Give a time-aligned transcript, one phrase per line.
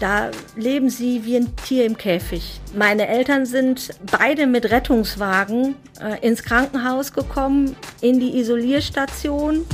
[0.00, 2.58] Da leben sie wie ein Tier im Käfig.
[2.74, 9.66] Meine Eltern sind beide mit Rettungswagen äh, ins Krankenhaus gekommen, in die Isolierstation.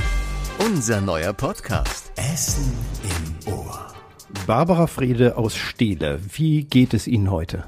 [0.59, 2.11] Unser neuer Podcast.
[2.17, 3.87] Essen im Ohr.
[4.45, 7.63] Barbara Friede aus Steele, wie geht es Ihnen heute?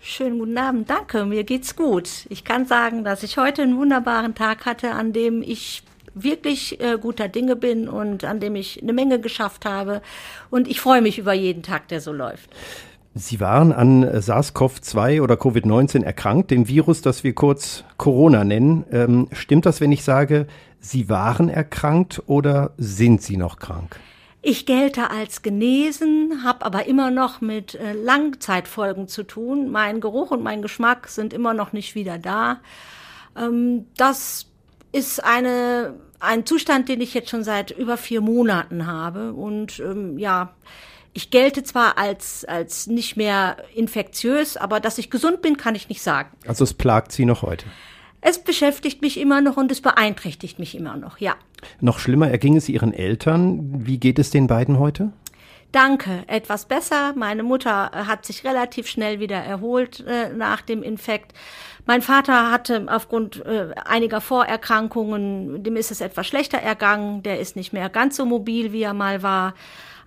[0.00, 2.26] Schönen guten Abend, danke, mir geht's gut.
[2.28, 5.84] Ich kann sagen, dass ich heute einen wunderbaren Tag hatte, an dem ich
[6.22, 10.02] wirklich äh, guter Dinge bin und an dem ich eine Menge geschafft habe.
[10.50, 12.50] Und ich freue mich über jeden Tag, der so läuft.
[13.14, 18.84] Sie waren an SARS-CoV-2 oder Covid-19 erkrankt, dem Virus, das wir kurz Corona nennen.
[18.92, 20.46] Ähm, stimmt das, wenn ich sage,
[20.80, 23.98] Sie waren erkrankt oder sind Sie noch krank?
[24.40, 29.70] Ich gelte als genesen, habe aber immer noch mit äh, Langzeitfolgen zu tun.
[29.70, 32.60] Mein Geruch und mein Geschmack sind immer noch nicht wieder da.
[33.36, 34.46] Ähm, das
[34.92, 39.32] ist eine, ein Zustand, den ich jetzt schon seit über vier Monaten habe.
[39.32, 40.54] Und ähm, ja,
[41.12, 45.88] ich gelte zwar als, als nicht mehr infektiös, aber dass ich gesund bin, kann ich
[45.88, 46.30] nicht sagen.
[46.46, 47.66] Also es plagt Sie noch heute?
[48.20, 51.36] Es beschäftigt mich immer noch und es beeinträchtigt mich immer noch, ja.
[51.80, 53.86] Noch schlimmer erging es Ihren Eltern.
[53.86, 55.12] Wie geht es den beiden heute?
[55.72, 57.12] Danke, etwas besser.
[57.14, 61.34] Meine Mutter äh, hat sich relativ schnell wieder erholt äh, nach dem Infekt.
[61.84, 67.22] Mein Vater hatte aufgrund äh, einiger Vorerkrankungen, dem ist es etwas schlechter ergangen.
[67.22, 69.54] Der ist nicht mehr ganz so mobil, wie er mal war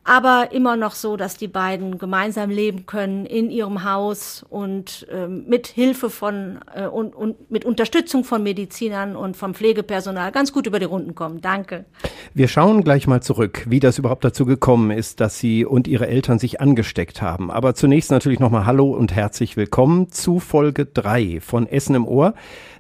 [0.03, 5.45] aber immer noch so, dass die beiden gemeinsam leben können in ihrem Haus und ähm,
[5.47, 10.66] mit Hilfe von äh, und, und mit Unterstützung von Medizinern und vom Pflegepersonal ganz gut
[10.66, 11.41] über die Runden kommen.
[11.41, 11.85] Danke.
[12.33, 16.08] Wir schauen gleich mal zurück, wie das überhaupt dazu gekommen ist, dass Sie und Ihre
[16.08, 17.52] Eltern sich angesteckt haben.
[17.52, 22.33] Aber zunächst natürlich nochmal Hallo und herzlich willkommen zu Folge drei von Essen im Ohr.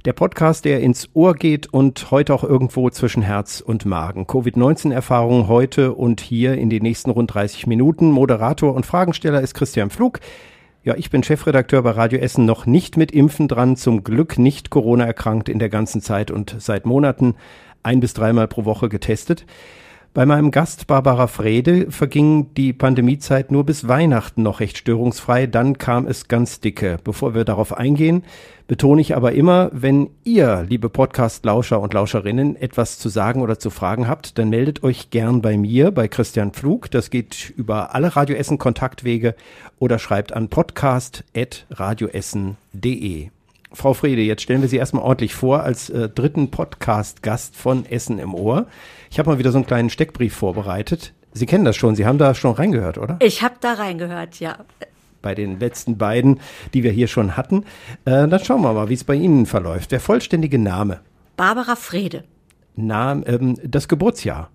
[0.03, 4.25] Der Podcast, der ins Ohr geht und heute auch irgendwo zwischen Herz und Magen.
[4.25, 8.09] Covid-19-Erfahrungen heute und hier in den nächsten rund 30 Minuten.
[8.09, 10.19] Moderator und Fragensteller ist Christian Pflug.
[10.83, 14.71] Ja, ich bin Chefredakteur bei Radio Essen, noch nicht mit Impfen dran, zum Glück nicht
[14.71, 17.35] Corona erkrankt in der ganzen Zeit und seit Monaten
[17.83, 19.45] ein bis dreimal pro Woche getestet.
[20.13, 25.77] Bei meinem Gast Barbara Frede verging die Pandemiezeit nur bis Weihnachten noch recht störungsfrei, dann
[25.77, 26.97] kam es ganz dicke.
[27.01, 28.25] Bevor wir darauf eingehen,
[28.67, 33.69] betone ich aber immer, wenn ihr, liebe Podcast-Lauscher und Lauscherinnen, etwas zu sagen oder zu
[33.69, 36.91] fragen habt, dann meldet euch gern bei mir, bei Christian Pflug.
[36.91, 39.33] Das geht über alle Radioessen Kontaktwege
[39.79, 43.29] oder schreibt an podcast.radioessen.de.
[43.73, 48.19] Frau Frede, jetzt stellen wir Sie erstmal ordentlich vor als äh, dritten Podcast-Gast von Essen
[48.19, 48.67] im Ohr.
[49.09, 51.13] Ich habe mal wieder so einen kleinen Steckbrief vorbereitet.
[51.31, 53.17] Sie kennen das schon, Sie haben da schon reingehört, oder?
[53.21, 54.57] Ich habe da reingehört, ja.
[55.21, 56.41] Bei den letzten beiden,
[56.73, 57.63] die wir hier schon hatten.
[58.03, 59.93] Äh, dann schauen wir mal, wie es bei Ihnen verläuft.
[59.93, 60.99] Der vollständige Name.
[61.37, 62.25] Barbara Frede.
[62.75, 64.49] Name, ähm, das Geburtsjahr.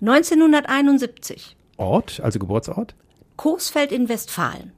[0.00, 1.56] 1971.
[1.76, 2.96] Ort, also Geburtsort?
[3.36, 4.72] Coesfeld in Westfalen.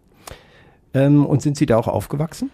[0.92, 2.50] Ähm, und sind Sie da auch aufgewachsen?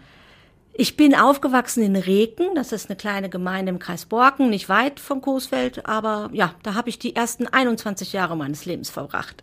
[0.77, 4.99] Ich bin aufgewachsen in Reken, das ist eine kleine Gemeinde im Kreis Borken, nicht weit
[4.99, 9.41] von Coesfeld, aber ja, da habe ich die ersten 21 Jahre meines Lebens verbracht.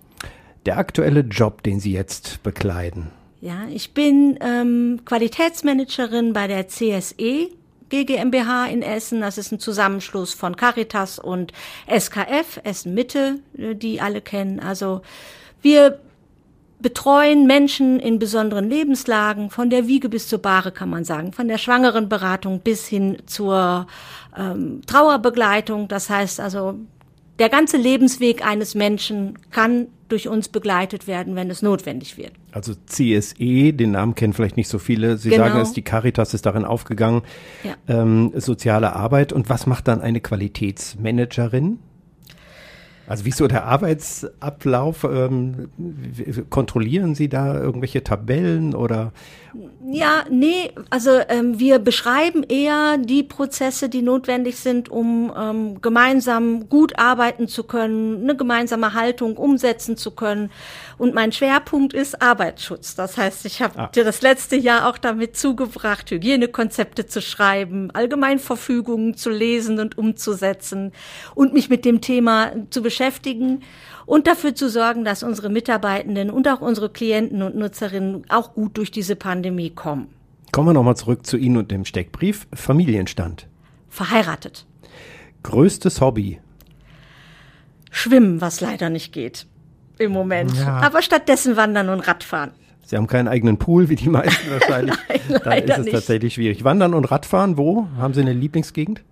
[0.67, 3.11] Der aktuelle Job, den Sie jetzt bekleiden.
[3.41, 7.49] Ja, ich bin ähm, Qualitätsmanagerin bei der CSE
[7.89, 9.23] GmbH in Essen.
[9.23, 11.53] Das ist ein Zusammenschluss von Caritas und
[11.89, 14.61] SKF, Essen Mitte, äh, die alle kennen.
[14.61, 15.01] Also
[15.63, 15.99] wir
[16.83, 21.49] betreuen Menschen in besonderen Lebenslagen, von der Wiege bis zur Bahre kann man sagen, von
[21.49, 23.87] der schwangeren Beratung bis hin zur
[24.37, 25.89] ähm, Trauerbegleitung.
[25.89, 26.75] Das heißt also,
[27.39, 32.33] der ganze Lebensweg eines Menschen kann durch uns begleitet werden, wenn es notwendig wird.
[32.53, 35.17] Also CSE, den Namen kennen vielleicht nicht so viele.
[35.17, 35.45] Sie genau.
[35.45, 37.23] sagen es, die Caritas ist darin aufgegangen.
[37.65, 37.77] Ja.
[37.89, 39.33] Ähm, soziale Arbeit.
[39.33, 41.79] Und was macht dann eine Qualitätsmanagerin?
[43.07, 45.05] Also wie ist so der Arbeitsablauf?
[45.05, 45.71] Ähm,
[46.51, 49.13] kontrollieren Sie da irgendwelche Tabellen oder?
[49.85, 56.71] Ja, nee, also ähm, wir beschreiben eher die Prozesse, die notwendig sind, um ähm, gemeinsam
[56.71, 60.51] gut arbeiten zu können, eine gemeinsame Haltung umsetzen zu können.
[60.97, 62.95] Und mein Schwerpunkt ist Arbeitsschutz.
[62.95, 63.87] Das heißt, ich habe ah.
[63.89, 70.93] dir das letzte Jahr auch damit zugebracht, Hygienekonzepte zu schreiben, Allgemeinverfügungen zu lesen und umzusetzen
[71.35, 73.02] und mich mit dem Thema zu beschäftigen
[74.07, 78.77] und dafür zu sorgen, dass unsere Mitarbeitenden und auch unsere Klienten und Nutzerinnen auch gut
[78.77, 80.09] durch diese Pandemie kommen.
[80.53, 82.47] Kommen wir nochmal zurück zu Ihnen und dem Steckbrief.
[82.53, 83.47] Familienstand.
[83.89, 84.67] Verheiratet.
[85.43, 86.41] Größtes Hobby.
[87.91, 89.47] Schwimmen, was leider nicht geht
[89.99, 90.55] im Moment.
[90.57, 90.79] Ja.
[90.81, 92.51] Aber stattdessen wandern und Radfahren.
[92.85, 94.97] Sie haben keinen eigenen Pool, wie die meisten wahrscheinlich.
[95.29, 95.93] Nein, Dann ist es nicht.
[95.95, 96.65] tatsächlich schwierig.
[96.65, 97.87] Wandern und Radfahren, wo?
[97.99, 99.03] Haben Sie eine Lieblingsgegend?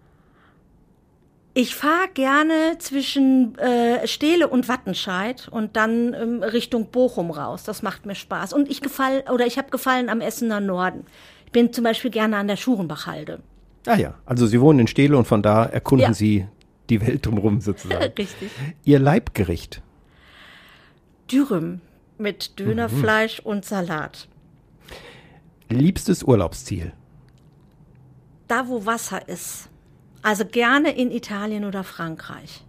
[1.61, 7.65] Ich fahre gerne zwischen äh, Stehle und Wattenscheid und dann ähm, Richtung Bochum raus.
[7.65, 8.55] Das macht mir Spaß.
[8.55, 11.05] Und ich gefall oder ich habe gefallen am Essener Norden.
[11.45, 13.41] Ich bin zum Beispiel gerne an der Schurenbachhalde.
[13.85, 16.15] Ah ja, also Sie wohnen in Steele und von da erkunden Ja.
[16.15, 16.47] Sie
[16.89, 18.05] die Welt drumherum sozusagen.
[18.19, 18.51] Richtig.
[18.85, 19.83] Ihr Leibgericht.
[21.31, 21.83] Dürüm
[22.17, 24.29] mit Dönerfleisch und Salat.
[25.69, 26.95] Liebstes Urlaubsziel.
[28.49, 29.70] Da, wo Wasser ist.
[30.23, 32.63] Also gerne in Italien oder Frankreich.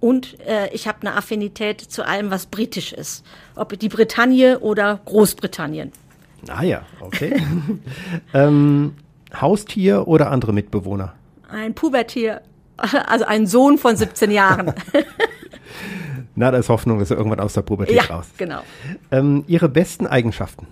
[0.00, 3.24] Und äh, ich habe eine Affinität zu allem, was britisch ist.
[3.54, 5.92] Ob die Bretagne oder Großbritannien.
[6.48, 7.40] Ah ja, okay.
[8.34, 8.94] ähm,
[9.40, 11.14] Haustier oder andere Mitbewohner?
[11.48, 12.42] Ein Pubertier,
[13.06, 14.74] also ein Sohn von 17 Jahren.
[16.34, 18.26] Na, da ist Hoffnung, dass er irgendwann aus der Pubertät ja, raus.
[18.36, 18.62] genau.
[19.10, 20.66] Ähm, Ihre besten Eigenschaften.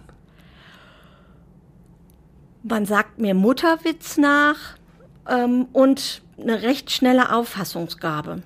[2.63, 4.77] Man sagt mir Mutterwitz nach
[5.29, 8.43] ähm, und eine recht schnelle Auffassungsgabe.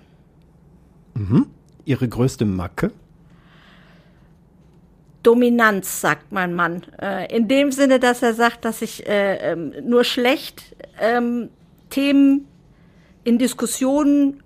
[1.85, 2.91] Ihre größte Macke.
[5.23, 6.83] Dominanz, sagt mein Mann.
[7.01, 11.49] Äh, in dem Sinne, dass er sagt, dass ich äh, ähm, nur schlecht ähm,
[11.91, 12.47] Themen
[13.25, 14.43] in Diskussionen,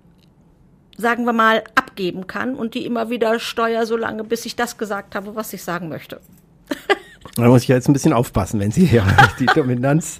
[0.97, 4.77] sagen wir mal, abgeben kann und die immer wieder steuer, so lange, bis ich das
[4.77, 6.21] gesagt habe, was ich sagen möchte.
[7.35, 9.05] Da muss ich ja jetzt ein bisschen aufpassen, wenn Sie hier
[9.39, 10.19] die Dominanz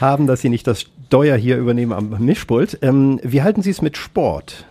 [0.00, 2.78] haben, dass Sie nicht das Steuer hier übernehmen am Mischpult.
[2.82, 4.64] Ähm, wie halten Sie es mit Sport?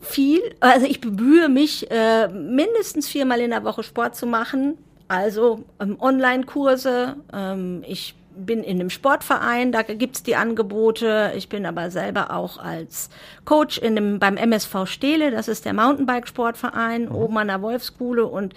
[0.00, 4.76] viel, also ich bemühe mich, äh, mindestens viermal in der Woche Sport zu machen.
[5.06, 7.14] Also ähm, Online-Kurse.
[7.32, 11.32] Ähm, ich bin in einem Sportverein, da gibt's die Angebote.
[11.36, 13.08] Ich bin aber selber auch als
[13.44, 18.52] Coach in einem, beim MSV Steele, das ist der Mountainbike-Sportverein, oben an der Wolfskuhle und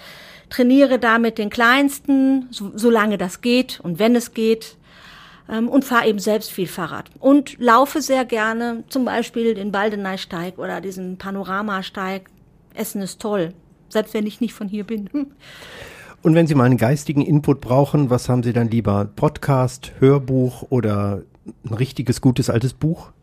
[0.50, 4.76] trainiere da mit den Kleinsten, so, solange das geht und wenn es geht
[5.50, 7.10] und fahre eben selbst viel Fahrrad.
[7.20, 12.30] Und laufe sehr gerne, zum Beispiel den Baldeneysteig oder diesen Panoramasteig.
[12.74, 13.54] Essen ist toll,
[13.90, 15.10] selbst wenn ich nicht von hier bin.
[16.22, 19.06] Und wenn Sie mal einen geistigen Input brauchen, was haben Sie dann lieber?
[19.06, 21.24] Podcast, Hörbuch oder
[21.64, 23.14] ein richtiges, gutes, altes Buch?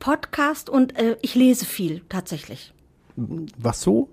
[0.00, 2.72] Podcast und äh, ich lese viel tatsächlich.
[3.16, 4.08] Was so?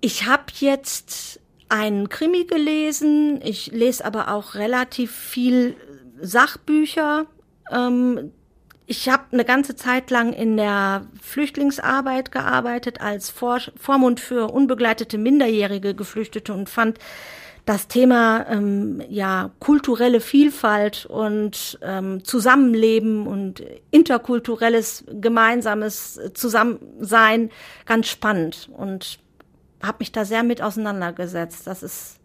[0.00, 3.40] Ich habe jetzt einen Krimi gelesen.
[3.42, 5.76] Ich lese aber auch relativ viel
[6.20, 7.26] Sachbücher.
[7.70, 8.32] Ähm,
[8.86, 15.18] ich habe eine ganze Zeit lang in der Flüchtlingsarbeit gearbeitet als Vor Vormund für unbegleitete
[15.18, 16.98] minderjährige Geflüchtete und fand
[17.66, 27.50] das Thema ähm, ja kulturelle Vielfalt und ähm, Zusammenleben und interkulturelles gemeinsames Zusammensein
[27.84, 29.18] ganz spannend und
[29.82, 31.66] habe mich da sehr mit auseinandergesetzt.
[31.66, 32.18] Das ist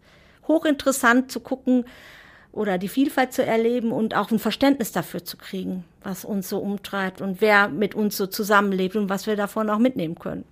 [0.46, 1.84] hochinteressant zu gucken
[2.52, 6.58] oder die Vielfalt zu erleben und auch ein Verständnis dafür zu kriegen, was uns so
[6.58, 10.44] umtreibt und wer mit uns so zusammenlebt und was wir davon auch mitnehmen können.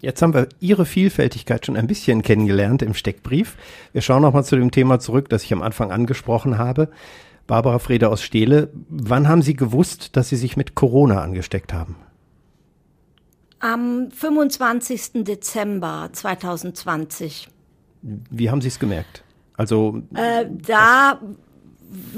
[0.00, 3.56] Jetzt haben wir Ihre Vielfältigkeit schon ein bisschen kennengelernt im Steckbrief.
[3.92, 6.90] Wir schauen nochmal zu dem Thema zurück, das ich am Anfang angesprochen habe.
[7.46, 11.96] Barbara Frede aus Steele, wann haben Sie gewusst, dass Sie sich mit Corona angesteckt haben?
[13.64, 15.24] Am 25.
[15.24, 17.48] Dezember 2020.
[18.02, 19.24] Wie haben Sie es gemerkt?
[19.56, 21.18] Also, Äh, da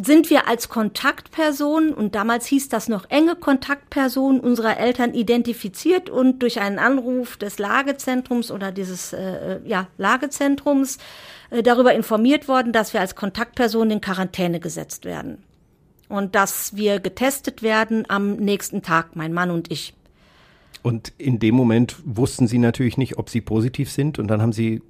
[0.03, 6.41] sind wir als Kontaktperson, und damals hieß das noch enge Kontaktperson unserer Eltern identifiziert und
[6.41, 10.99] durch einen Anruf des Lagezentrums oder dieses äh, ja, Lagezentrums
[11.51, 15.45] äh, darüber informiert worden, dass wir als Kontaktperson in Quarantäne gesetzt werden.
[16.09, 19.95] Und dass wir getestet werden am nächsten Tag, mein Mann und ich.
[20.87, 24.53] Und in dem Moment wussten Sie natürlich nicht, ob Sie positiv sind und dann haben
[24.53, 24.83] Sie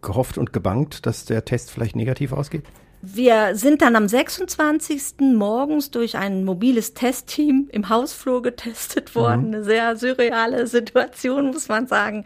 [0.00, 2.62] gehofft und gebangt, dass der Test vielleicht negativ ausgeht?
[3.02, 5.20] Wir sind dann am 26.
[5.34, 9.48] morgens durch ein mobiles Testteam im Hausflur getestet worden.
[9.48, 12.24] Eine sehr surreale Situation, muss man sagen.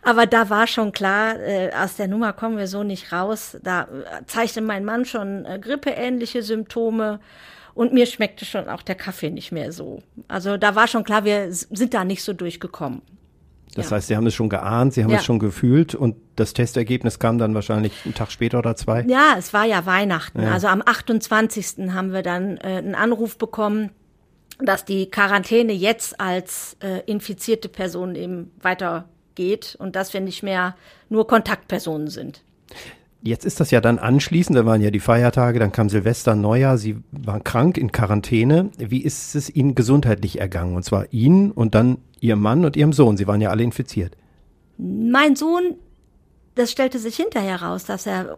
[0.00, 3.58] Aber da war schon klar, äh, aus der Nummer kommen wir so nicht raus.
[3.62, 3.88] Da
[4.26, 7.20] zeigte mein Mann schon äh, grippeähnliche Symptome.
[7.74, 10.02] Und mir schmeckte schon auch der Kaffee nicht mehr so.
[10.28, 13.02] Also da war schon klar, wir sind da nicht so durchgekommen.
[13.74, 13.96] Das Ja.
[13.96, 15.16] heißt, Sie haben es schon geahnt, Sie haben Ja.
[15.18, 19.02] es schon gefühlt und das Testergebnis kam dann wahrscheinlich einen Tag später oder zwei.
[19.08, 20.40] Ja, es war ja Weihnachten.
[20.42, 20.52] Ja.
[20.52, 21.92] Also am 28.
[21.92, 23.90] haben wir dann äh, einen Anruf bekommen,
[24.60, 30.76] dass die Quarantäne jetzt als äh, infizierte Person eben weitergeht und dass wir nicht mehr
[31.08, 32.43] nur Kontaktpersonen sind.
[33.26, 36.76] Jetzt ist das ja dann anschließend, da waren ja die Feiertage, dann kam Silvester, Neujahr,
[36.76, 38.70] Sie waren krank in Quarantäne.
[38.76, 40.76] Wie ist es Ihnen gesundheitlich ergangen?
[40.76, 43.16] Und zwar Ihnen und dann Ihrem Mann und Ihrem Sohn.
[43.16, 44.14] Sie waren ja alle infiziert.
[44.76, 45.76] Mein Sohn,
[46.54, 48.36] das stellte sich hinterher raus, dass er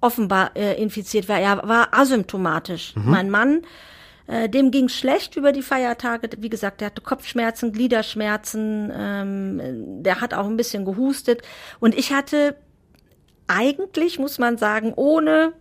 [0.00, 1.38] offenbar äh, infiziert war.
[1.38, 2.92] Er war asymptomatisch.
[2.96, 3.62] Mein Mann
[4.26, 6.30] Äh, dem ging schlecht über die Feiertage.
[6.38, 9.60] Wie gesagt, der hatte Kopfschmerzen, Gliederschmerzen, ähm,
[10.02, 11.42] der hat auch ein bisschen gehustet.
[11.78, 12.56] Und ich hatte
[13.46, 15.52] eigentlich, muss man sagen, ohne,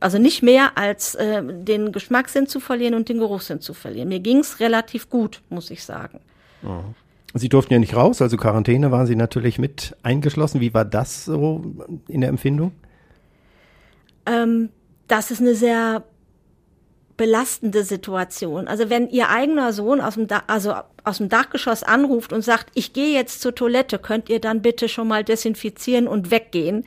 [0.00, 4.08] also nicht mehr als äh, den Geschmackssinn zu verlieren und den Geruchssinn zu verlieren.
[4.08, 6.20] Mir ging's relativ gut, muss ich sagen.
[6.62, 6.94] Mhm.
[7.34, 10.60] Sie durften ja nicht raus, also Quarantäne waren Sie natürlich mit eingeschlossen.
[10.60, 11.64] Wie war das so
[12.06, 12.72] in der Empfindung?
[14.26, 14.68] Ähm,
[15.08, 16.04] das ist eine sehr
[17.16, 18.68] belastende Situation.
[18.68, 22.70] Also wenn Ihr eigener Sohn aus dem, da also aus dem Dachgeschoss anruft und sagt,
[22.74, 26.84] ich gehe jetzt zur Toilette, könnt ihr dann bitte schon mal desinfizieren und weggehen,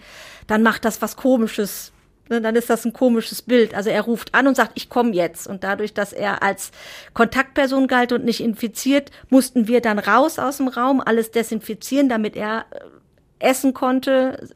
[0.48, 1.92] dann macht das was Komisches
[2.28, 3.76] Ne, dann ist das ein komisches Bild.
[3.76, 5.46] Also er ruft an und sagt, ich komme jetzt.
[5.46, 6.72] Und dadurch, dass er als
[7.14, 12.36] Kontaktperson galt und nicht infiziert, mussten wir dann raus aus dem Raum, alles desinfizieren, damit
[12.36, 12.80] er äh,
[13.48, 14.50] essen konnte,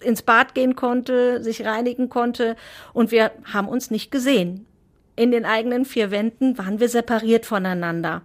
[0.00, 2.54] ins Bad gehen konnte, sich reinigen konnte.
[2.92, 4.67] Und wir haben uns nicht gesehen.
[5.18, 8.22] In den eigenen vier Wänden waren wir separiert voneinander.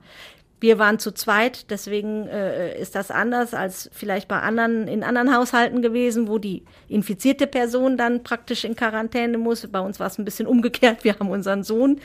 [0.59, 5.35] Wir waren zu zweit, deswegen äh, ist das anders als vielleicht bei anderen in anderen
[5.35, 9.67] Haushalten gewesen, wo die infizierte Person dann praktisch in Quarantäne muss.
[9.67, 11.03] Bei uns war es ein bisschen umgekehrt.
[11.03, 11.99] Wir haben unseren Sohn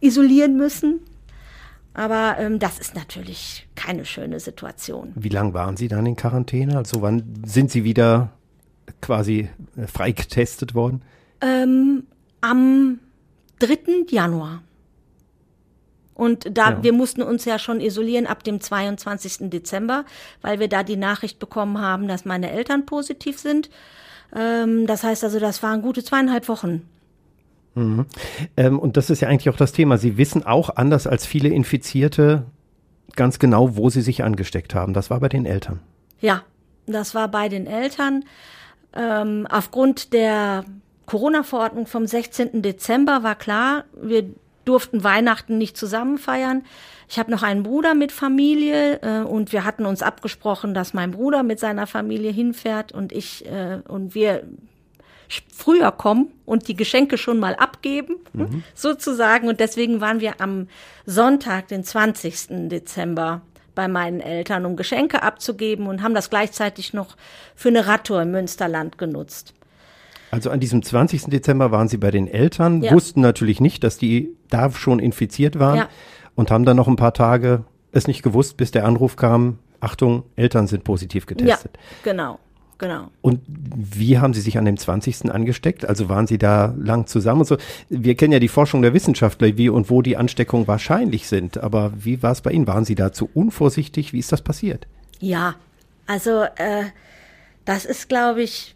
[0.00, 1.00] isolieren müssen.
[1.94, 5.12] Aber ähm, das ist natürlich keine schöne Situation.
[5.14, 6.76] Wie lange waren Sie dann in Quarantäne?
[6.76, 8.32] Also wann sind Sie wieder
[9.00, 11.00] quasi äh, frei getestet worden?
[11.40, 12.04] Ähm,
[12.42, 13.00] am
[13.58, 14.06] 3.
[14.10, 14.62] Januar.
[16.14, 16.82] Und da, ja.
[16.82, 19.50] wir mussten uns ja schon isolieren ab dem 22.
[19.50, 20.04] Dezember,
[20.40, 23.68] weil wir da die Nachricht bekommen haben, dass meine Eltern positiv sind.
[24.34, 26.88] Ähm, das heißt also, das waren gute zweieinhalb Wochen.
[27.74, 28.06] Mhm.
[28.56, 29.98] Ähm, und das ist ja eigentlich auch das Thema.
[29.98, 32.46] Sie wissen auch anders als viele Infizierte
[33.14, 34.94] ganz genau, wo sie sich angesteckt haben.
[34.94, 35.80] Das war bei den Eltern.
[36.20, 36.42] Ja,
[36.86, 38.24] das war bei den Eltern.
[38.94, 40.64] Ähm, aufgrund der
[41.06, 42.62] Corona-Verordnung vom 16.
[42.62, 44.28] Dezember war klar, wir
[44.64, 46.64] durften Weihnachten nicht zusammen feiern.
[47.08, 51.12] Ich habe noch einen Bruder mit Familie äh, und wir hatten uns abgesprochen, dass mein
[51.12, 54.42] Bruder mit seiner Familie hinfährt und ich äh, und wir
[55.52, 58.62] früher kommen und die Geschenke schon mal abgeben, mhm.
[58.74, 59.48] sozusagen.
[59.48, 60.68] Und deswegen waren wir am
[61.04, 62.68] Sonntag, den 20.
[62.68, 63.42] Dezember,
[63.74, 67.16] bei meinen Eltern, um Geschenke abzugeben und haben das gleichzeitig noch
[67.54, 69.52] für eine Radtour im Münsterland genutzt.
[70.30, 71.24] Also an diesem 20.
[71.26, 72.92] Dezember waren Sie bei den Eltern, ja.
[72.92, 75.88] wussten natürlich nicht, dass die da schon infiziert waren ja.
[76.34, 80.24] und haben dann noch ein paar Tage es nicht gewusst, bis der Anruf kam, Achtung,
[80.36, 81.72] Eltern sind positiv getestet.
[81.74, 82.38] Ja, genau.
[82.78, 83.08] Genau.
[83.22, 85.30] Und wie haben Sie sich an dem 20.
[85.30, 85.86] angesteckt?
[85.86, 87.56] Also waren Sie da lang zusammen und so?
[87.88, 91.56] Wir kennen ja die Forschung der Wissenschaftler, wie und wo die Ansteckungen wahrscheinlich sind.
[91.56, 92.66] Aber wie war es bei Ihnen?
[92.66, 94.12] Waren Sie da zu unvorsichtig?
[94.12, 94.86] Wie ist das passiert?
[95.20, 95.54] Ja,
[96.06, 96.84] also äh,
[97.64, 98.75] das ist, glaube ich,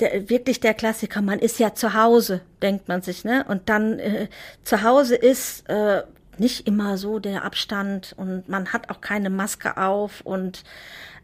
[0.00, 1.22] der, wirklich der Klassiker.
[1.22, 3.44] Man ist ja zu Hause, denkt man sich, ne?
[3.48, 4.28] Und dann äh,
[4.64, 6.02] zu Hause ist äh,
[6.38, 10.64] nicht immer so der Abstand und man hat auch keine Maske auf und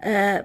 [0.01, 0.43] äh,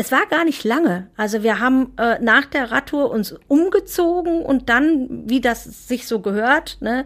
[0.00, 1.08] es war gar nicht lange.
[1.16, 6.20] Also wir haben äh, nach der Radtour uns umgezogen und dann, wie das sich so
[6.20, 7.04] gehört, ne,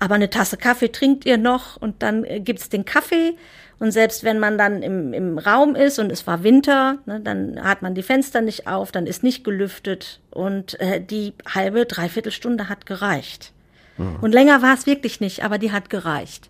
[0.00, 3.36] aber eine Tasse Kaffee trinkt ihr noch und dann äh, gibt's den Kaffee
[3.82, 7.60] und selbst wenn man dann im, im Raum ist und es war Winter, ne, dann
[7.64, 12.30] hat man die Fenster nicht auf, dann ist nicht gelüftet und äh, die halbe, dreiviertel
[12.30, 13.52] Stunde hat gereicht.
[13.98, 14.18] Mhm.
[14.20, 16.48] Und länger war es wirklich nicht, aber die hat gereicht.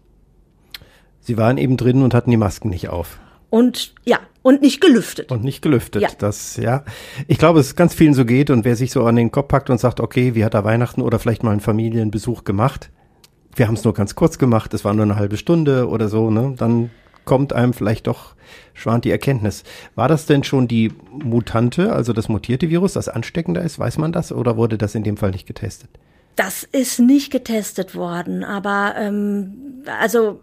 [1.21, 3.19] Sie waren eben drin und hatten die Masken nicht auf.
[3.49, 5.33] Und ja, und nicht gelüftet.
[5.33, 6.03] Und nicht gelüftet.
[6.03, 6.11] Ja.
[6.19, 6.85] Das, ja.
[7.29, 9.71] Ich glaube, es ganz vielen so geht und wer sich so an den Kopf packt
[9.71, 12.91] und sagt, okay, wie hat er Weihnachten oder vielleicht mal einen Familienbesuch gemacht?
[13.57, 16.31] Wir haben es nur ganz kurz gemacht, es war nur eine halbe Stunde oder so,
[16.31, 16.55] ne?
[16.59, 16.91] Dann
[17.25, 18.35] kommt einem vielleicht doch
[18.75, 19.65] schwant die Erkenntnis.
[19.95, 23.79] War das denn schon die Mutante, also das mutierte Virus, das ansteckender ist?
[23.79, 25.91] Weiß man das oder wurde das in dem Fall nicht getestet?
[26.37, 30.41] Das ist nicht getestet worden, aber ähm, also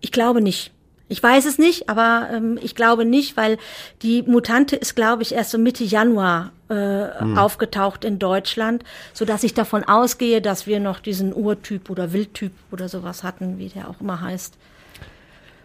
[0.00, 0.72] ich glaube nicht.
[1.08, 3.58] Ich weiß es nicht, aber ähm, ich glaube nicht, weil
[4.00, 6.74] die Mutante ist, glaube ich, erst so Mitte Januar äh,
[7.18, 7.36] hm.
[7.36, 12.52] aufgetaucht in Deutschland, so dass ich davon ausgehe, dass wir noch diesen Urtyp oder Wildtyp
[12.70, 14.56] oder sowas hatten, wie der auch immer heißt.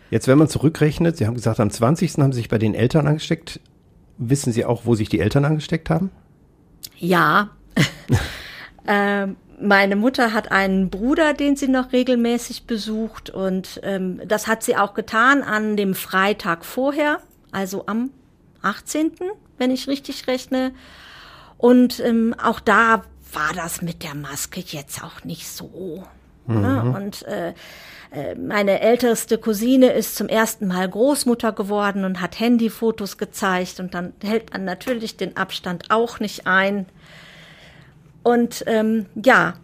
[0.10, 2.18] Jetzt, wenn man zurückrechnet, Sie haben gesagt, am 20.
[2.18, 3.60] haben Sie sich bei den Eltern angesteckt.
[4.18, 6.12] Wissen Sie auch, wo sich die Eltern angesteckt haben?
[6.98, 7.50] Ja.
[8.88, 14.64] ähm, meine Mutter hat einen Bruder, den sie noch regelmäßig besucht und ähm, das hat
[14.64, 17.20] sie auch getan an dem Freitag vorher,
[17.52, 18.12] also am
[18.62, 19.12] 18.,
[19.58, 20.74] wenn ich richtig rechne.
[21.58, 26.04] Und ähm, auch da war das mit der Maske jetzt auch nicht so.
[26.46, 26.56] Ne?
[26.56, 26.62] Mhm.
[26.62, 26.96] Ne?
[26.96, 27.54] Und äh, äh,
[28.40, 34.14] meine älteste Cousine ist zum ersten Mal Großmutter geworden und hat Handyfotos gezeigt und dann
[34.24, 36.86] hält man natürlich den Abstand auch nicht ein.
[38.24, 39.56] Und ähm, ja,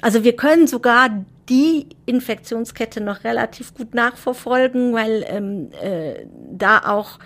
[0.00, 7.18] also wir können sogar die Infektionskette noch relativ gut nachverfolgen, weil ähm, äh, da auch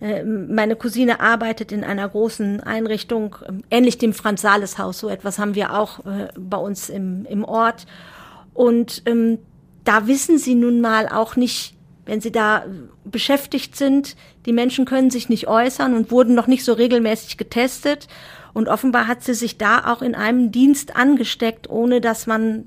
[0.00, 4.98] äh, meine Cousine arbeitet in einer großen Einrichtung, äh, ähnlich dem Franz-Sales-Haus.
[4.98, 7.86] So etwas haben wir auch äh, bei uns im, im Ort.
[8.54, 9.38] Und ähm,
[9.86, 11.74] da wissen sie nun mal auch nicht,
[12.04, 12.64] wenn sie da
[13.04, 18.08] beschäftigt sind, die Menschen können sich nicht äußern und wurden noch nicht so regelmäßig getestet.
[18.52, 22.64] Und offenbar hat sie sich da auch in einem Dienst angesteckt, ohne dass man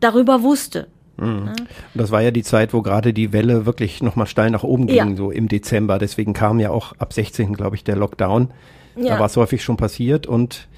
[0.00, 0.88] darüber wusste.
[1.16, 1.52] Mhm.
[1.94, 4.96] Das war ja die Zeit, wo gerade die Welle wirklich nochmal steil nach oben ging,
[4.96, 5.16] ja.
[5.16, 5.98] so im Dezember.
[5.98, 7.54] Deswegen kam ja auch ab 16.
[7.54, 8.50] glaube ich der Lockdown.
[8.96, 9.14] Ja.
[9.14, 10.68] Da war es häufig schon passiert und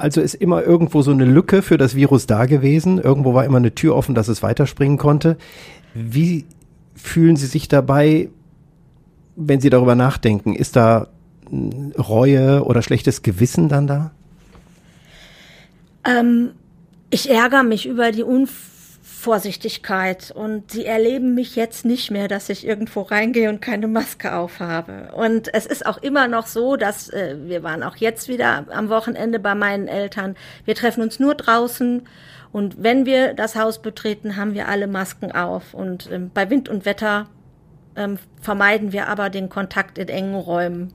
[0.00, 2.98] also ist immer irgendwo so eine Lücke für das Virus da gewesen.
[2.98, 5.36] Irgendwo war immer eine Tür offen, dass es weiterspringen konnte.
[5.94, 6.46] Wie
[6.94, 8.28] fühlen Sie sich dabei,
[9.36, 10.54] wenn Sie darüber nachdenken?
[10.54, 11.08] Ist da
[11.52, 14.12] Reue oder schlechtes Gewissen dann da?
[16.04, 16.50] Ähm,
[17.10, 18.22] ich ärgere mich über die
[19.20, 24.34] Unvorsichtigkeit und sie erleben mich jetzt nicht mehr, dass ich irgendwo reingehe und keine Maske
[24.34, 25.10] aufhabe.
[25.14, 28.88] Und es ist auch immer noch so, dass äh, wir waren auch jetzt wieder am
[28.88, 30.36] Wochenende bei meinen Eltern.
[30.64, 32.08] Wir treffen uns nur draußen
[32.50, 35.74] und wenn wir das Haus betreten, haben wir alle Masken auf.
[35.74, 37.26] Und ähm, bei Wind und Wetter
[37.96, 40.94] ähm, vermeiden wir aber den Kontakt in engen Räumen.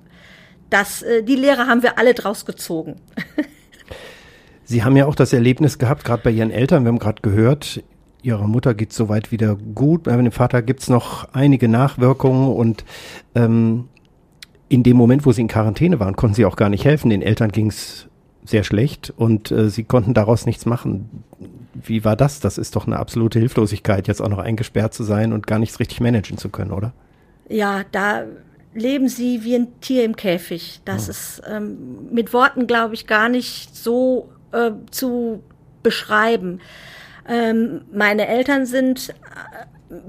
[0.72, 2.96] Das, äh, die Lehre haben wir alle draus gezogen.
[4.64, 7.84] Sie haben ja auch das Erlebnis gehabt, gerade bei Ihren Eltern, wir haben gerade gehört,
[8.26, 12.52] Ihrer Mutter geht es soweit wieder gut, bei dem Vater gibt es noch einige Nachwirkungen
[12.56, 12.84] und
[13.36, 13.88] ähm,
[14.68, 17.12] in dem Moment, wo Sie in Quarantäne waren, konnten Sie auch gar nicht helfen.
[17.12, 18.08] Den Eltern ging es
[18.44, 21.24] sehr schlecht und äh, Sie konnten daraus nichts machen.
[21.76, 22.40] Wie war das?
[22.40, 25.80] Das ist doch eine absolute Hilflosigkeit, jetzt auch noch eingesperrt zu sein und gar nichts
[25.80, 26.94] richtig managen zu können, oder?
[27.48, 28.24] Ja, da
[28.74, 30.82] leben sie wie ein Tier im Käfig.
[30.84, 31.12] Das oh.
[31.12, 35.44] ist ähm, mit Worten, glaube ich, gar nicht so äh, zu
[35.84, 36.60] beschreiben.
[37.28, 39.14] Ähm, meine Eltern sind äh,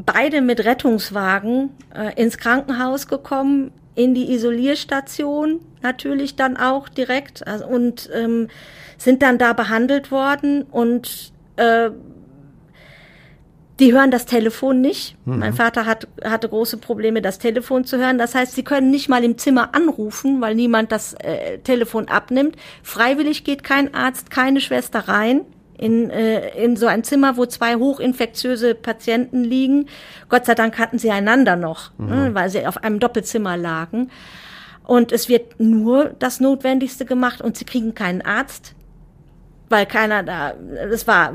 [0.04, 7.66] beide mit Rettungswagen äh, ins Krankenhaus gekommen, in die Isolierstation natürlich dann auch direkt also,
[7.66, 8.48] und ähm,
[8.98, 11.90] sind dann da behandelt worden und äh,
[13.78, 15.16] die hören das Telefon nicht.
[15.26, 15.38] Mhm.
[15.38, 18.16] Mein Vater hat, hatte große Probleme, das Telefon zu hören.
[18.18, 22.56] Das heißt, sie können nicht mal im Zimmer anrufen, weil niemand das äh, Telefon abnimmt.
[22.82, 25.42] Freiwillig geht kein Arzt, keine Schwester rein
[25.78, 29.88] in, äh, in so ein Zimmer, wo zwei hochinfektiöse Patienten liegen.
[30.28, 32.06] Gott sei Dank hatten sie einander noch, mhm.
[32.06, 34.10] ne, weil sie auf einem Doppelzimmer lagen.
[34.84, 38.74] Und es wird nur das Notwendigste gemacht und sie kriegen keinen Arzt,
[39.68, 40.54] weil keiner da,
[40.88, 41.34] das war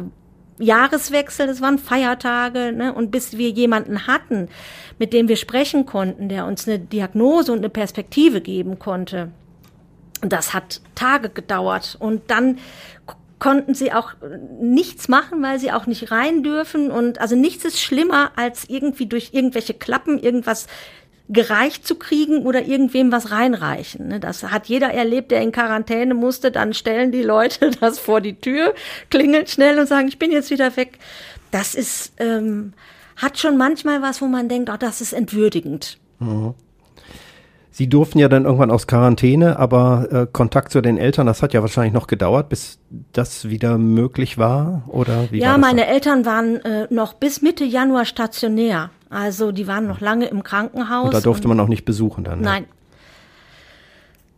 [0.58, 2.93] Jahreswechsel, das waren Feiertage, ne?
[2.93, 4.47] und bis wir jemanden hatten,
[4.99, 9.32] mit dem wir sprechen konnten, der uns eine Diagnose und eine Perspektive geben konnte,
[10.21, 11.97] das hat Tage gedauert.
[11.99, 12.60] Und dann
[13.41, 14.12] konnten sie auch
[14.62, 16.91] nichts machen, weil sie auch nicht rein dürfen.
[16.91, 20.67] Und also nichts ist schlimmer, als irgendwie durch irgendwelche Klappen irgendwas
[21.27, 24.10] gereicht zu kriegen oder irgendwem was reinreichen.
[24.10, 24.19] Ne?
[24.19, 26.51] Das hat jeder erlebt, der in Quarantäne musste.
[26.51, 28.75] Dann stellen die Leute das vor die Tür,
[29.10, 30.99] klingeln schnell und sagen, ich bin jetzt wieder weg.
[31.49, 32.73] Das ist, ähm,
[33.15, 35.97] hat schon manchmal was, wo man denkt, oh, das ist entwürdigend.
[36.19, 36.54] Mhm.
[37.74, 41.54] Sie durften ja dann irgendwann aus Quarantäne, aber äh, Kontakt zu den Eltern, das hat
[41.54, 42.80] ja wahrscheinlich noch gedauert, bis
[43.14, 45.40] das wieder möglich war, oder wie?
[45.40, 45.90] Ja, war meine dann?
[45.90, 48.90] Eltern waren äh, noch bis Mitte Januar stationär.
[49.10, 51.06] Also die waren noch lange im Krankenhaus.
[51.06, 52.40] Und da durfte man auch nicht besuchen dann.
[52.40, 52.46] Ne?
[52.46, 52.66] Nein,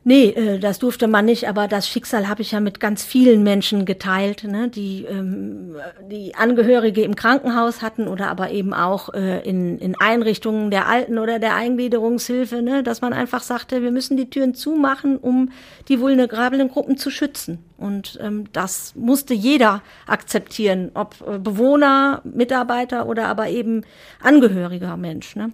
[0.05, 3.41] Nee, äh, das durfte man nicht, aber das Schicksal habe ich ja mit ganz vielen
[3.41, 5.77] Menschen geteilt, ne, die ähm,
[6.11, 11.19] die Angehörige im Krankenhaus hatten oder aber eben auch äh, in, in Einrichtungen der Alten-
[11.19, 15.51] oder der Eingliederungshilfe, ne, dass man einfach sagte, wir müssen die Türen zumachen, um
[15.87, 17.59] die vulnerablen Gruppen zu schützen.
[17.77, 23.85] Und ähm, das musste jeder akzeptieren, ob äh, Bewohner, Mitarbeiter oder aber eben
[24.21, 25.37] angehöriger Mensch.
[25.37, 25.53] Ne?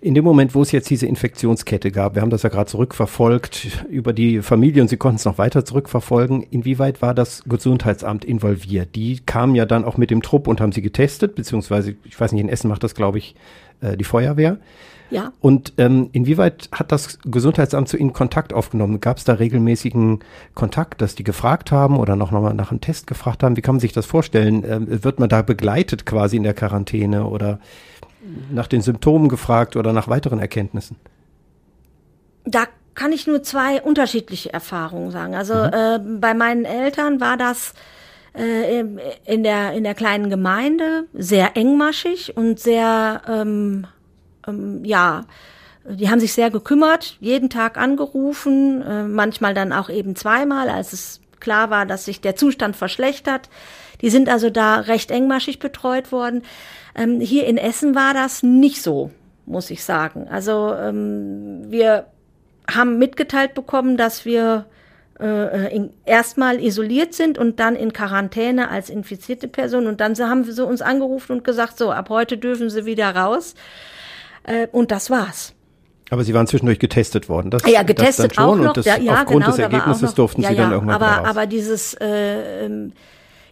[0.00, 3.84] In dem Moment, wo es jetzt diese Infektionskette gab, wir haben das ja gerade zurückverfolgt
[3.88, 6.42] über die Familie und Sie konnten es noch weiter zurückverfolgen.
[6.42, 8.94] Inwieweit war das Gesundheitsamt involviert?
[8.94, 12.32] Die kamen ja dann auch mit dem Trupp und haben sie getestet, beziehungsweise, ich weiß
[12.32, 13.34] nicht, in Essen macht das, glaube ich,
[13.80, 14.58] äh, die Feuerwehr.
[15.12, 15.30] Ja.
[15.40, 19.00] Und ähm, inwieweit hat das Gesundheitsamt zu Ihnen Kontakt aufgenommen?
[19.00, 20.20] Gab es da regelmäßigen
[20.54, 23.56] Kontakt, dass die gefragt haben oder noch nochmal nach einem Test gefragt haben?
[23.58, 24.64] Wie kann man sich das vorstellen?
[24.66, 27.60] Ähm, wird man da begleitet quasi in der Quarantäne oder
[28.50, 30.96] nach den Symptomen gefragt oder nach weiteren Erkenntnissen?
[32.44, 35.34] Da kann ich nur zwei unterschiedliche Erfahrungen sagen.
[35.34, 35.70] Also mhm.
[35.72, 37.74] äh, bei meinen Eltern war das
[38.34, 43.86] äh, in der in der kleinen Gemeinde sehr engmaschig und sehr ähm,
[44.46, 45.24] ähm, ja
[45.84, 50.92] die haben sich sehr gekümmert, jeden Tag angerufen, äh, manchmal dann auch eben zweimal, als
[50.92, 53.50] es klar war, dass sich der Zustand verschlechtert.
[54.00, 56.42] Die sind also da recht engmaschig betreut worden.
[56.94, 59.10] Ähm, hier in Essen war das nicht so,
[59.44, 60.28] muss ich sagen.
[60.30, 62.06] Also ähm, wir
[62.72, 64.66] haben mitgeteilt bekommen, dass wir
[65.20, 69.86] äh, erstmal isoliert sind und dann in Quarantäne als infizierte Person.
[69.86, 73.54] Und dann haben sie uns angerufen und gesagt, so, ab heute dürfen sie wieder raus.
[74.44, 75.54] Äh, und das war's.
[76.12, 77.50] Aber Sie waren zwischendurch getestet worden.
[77.50, 78.74] Das, ja, getestet das auch noch.
[78.74, 81.26] Das, ja, ja, aufgrund genau, des Ergebnisses noch, durften ja, Sie dann irgendwann aber, raus.
[81.26, 82.92] aber dieses, äh, ähm,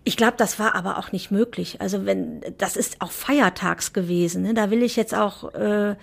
[0.04, 1.80] ich glaube, das war aber auch nicht möglich.
[1.80, 4.42] Also wenn, das ist auch feiertags gewesen.
[4.42, 4.52] Ne?
[4.52, 5.94] Da will ich jetzt auch äh,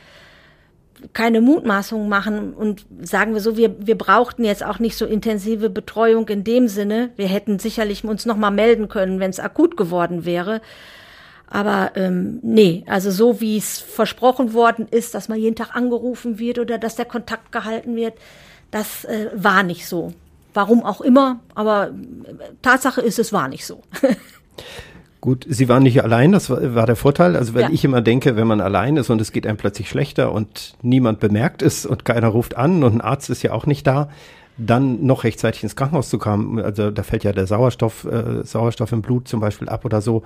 [1.14, 5.70] keine Mutmaßungen machen und sagen wir so, wir, wir brauchten jetzt auch nicht so intensive
[5.70, 7.12] Betreuung in dem Sinne.
[7.18, 10.62] Wir hätten sicherlich uns noch mal melden können, wenn es akut geworden wäre.
[11.50, 16.40] Aber ähm, nee, also so wie es versprochen worden ist, dass man jeden Tag angerufen
[16.40, 18.16] wird oder dass der Kontakt gehalten wird,
[18.72, 20.14] das äh, war nicht so.
[20.54, 23.82] Warum auch immer, aber äh, Tatsache ist, es war nicht so.
[25.22, 27.36] Gut, Sie waren nicht allein, das war, war der Vorteil.
[27.36, 27.70] Also wenn Ja.
[27.72, 31.20] ich immer denke, wenn man allein ist und es geht einem plötzlich schlechter und niemand
[31.20, 34.10] bemerkt es und keiner ruft an und ein Arzt ist ja auch nicht da,
[34.58, 38.92] dann noch rechtzeitig ins Krankenhaus zu kommen, also da fällt ja der Sauerstoff, äh, Sauerstoff
[38.92, 40.24] im Blut zum Beispiel ab oder so.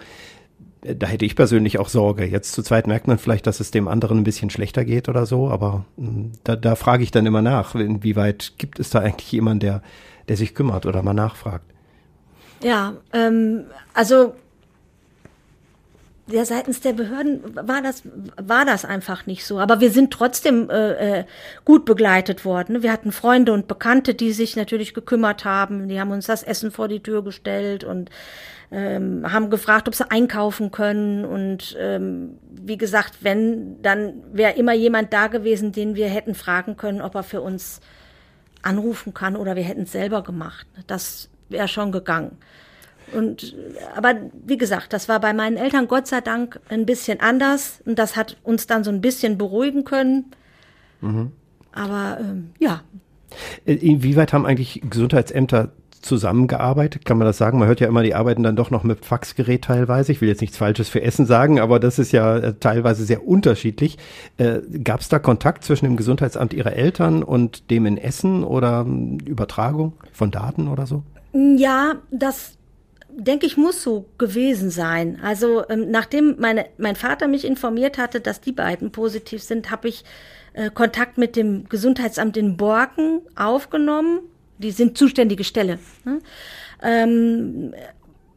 [0.81, 2.25] Da hätte ich persönlich auch Sorge.
[2.25, 5.27] Jetzt zu zweit merkt man vielleicht, dass es dem anderen ein bisschen schlechter geht oder
[5.27, 9.31] so, aber mh, da, da frage ich dann immer nach, inwieweit gibt es da eigentlich
[9.31, 9.83] jemanden, der,
[10.27, 11.65] der sich kümmert oder mal nachfragt.
[12.63, 14.33] Ja, ähm, also
[16.31, 18.03] ja, seitens der Behörden war das,
[18.41, 19.59] war das einfach nicht so.
[19.59, 21.25] Aber wir sind trotzdem äh, äh,
[21.65, 22.83] gut begleitet worden.
[22.83, 25.89] Wir hatten Freunde und Bekannte, die sich natürlich gekümmert haben.
[25.89, 28.09] Die haben uns das Essen vor die Tür gestellt und
[28.71, 31.25] ähm, haben gefragt, ob sie einkaufen können.
[31.25, 36.77] Und ähm, wie gesagt, wenn, dann wäre immer jemand da gewesen, den wir hätten fragen
[36.77, 37.81] können, ob er für uns
[38.61, 40.67] anrufen kann oder wir hätten es selber gemacht.
[40.87, 42.37] Das wäre schon gegangen.
[43.13, 43.55] Und
[43.95, 47.99] aber wie gesagt, das war bei meinen Eltern Gott sei Dank ein bisschen anders und
[47.99, 50.31] das hat uns dann so ein bisschen beruhigen können.
[51.73, 52.83] Aber ähm, ja,
[53.65, 57.05] Äh, Inwieweit haben eigentlich Gesundheitsämter zusammengearbeitet?
[57.05, 57.59] Kann man das sagen?
[57.59, 60.11] Man hört ja immer, die arbeiten dann doch noch mit Faxgerät teilweise.
[60.11, 63.27] Ich will jetzt nichts Falsches für Essen sagen, aber das ist ja äh, teilweise sehr
[63.27, 63.97] unterschiedlich.
[64.37, 68.81] Äh, Gab es da Kontakt zwischen dem Gesundheitsamt ihrer Eltern und dem in Essen oder
[68.81, 71.03] ähm, Übertragung von Daten oder so?
[71.33, 72.57] Ja, das
[73.13, 75.19] denke ich muss so gewesen sein.
[75.21, 79.89] Also ähm, nachdem meine, mein Vater mich informiert hatte, dass die beiden positiv sind, habe
[79.89, 80.03] ich
[80.53, 84.19] äh, Kontakt mit dem Gesundheitsamt in Borken aufgenommen.
[84.61, 85.79] Die sind zuständige Stelle.
[86.05, 86.19] Ne?
[86.81, 87.73] Ähm,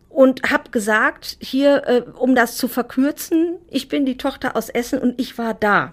[0.09, 5.01] und habe gesagt, hier, äh, um das zu verkürzen, ich bin die Tochter aus Essen
[5.01, 5.93] und ich war da.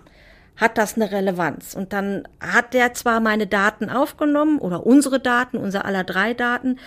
[0.57, 1.73] Hat das eine Relevanz?
[1.73, 6.77] Und dann hat der zwar meine Daten aufgenommen oder unsere Daten, unser aller drei Daten,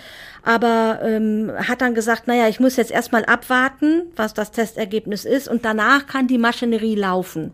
[0.45, 5.49] aber ähm, hat dann gesagt, naja, ich muss jetzt erstmal abwarten, was das Testergebnis ist
[5.49, 7.53] und danach kann die Maschinerie laufen.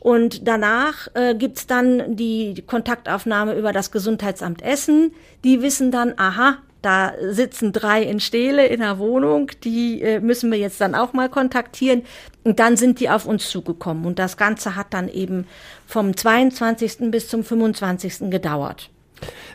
[0.00, 5.12] Und danach äh, gibt's dann die, Kontaktaufnahme über das Gesundheitsamt Essen.
[5.44, 10.52] Die wissen dann, aha, da sitzen drei in Stele in der Wohnung, die äh, müssen
[10.52, 12.02] wir jetzt dann auch mal kontaktieren.
[12.44, 14.06] Und dann sind die auf uns zugekommen.
[14.06, 15.46] Und das Ganze hat dann eben
[15.86, 17.10] vom 22.
[17.10, 18.30] bis zum 25.
[18.30, 18.90] gedauert.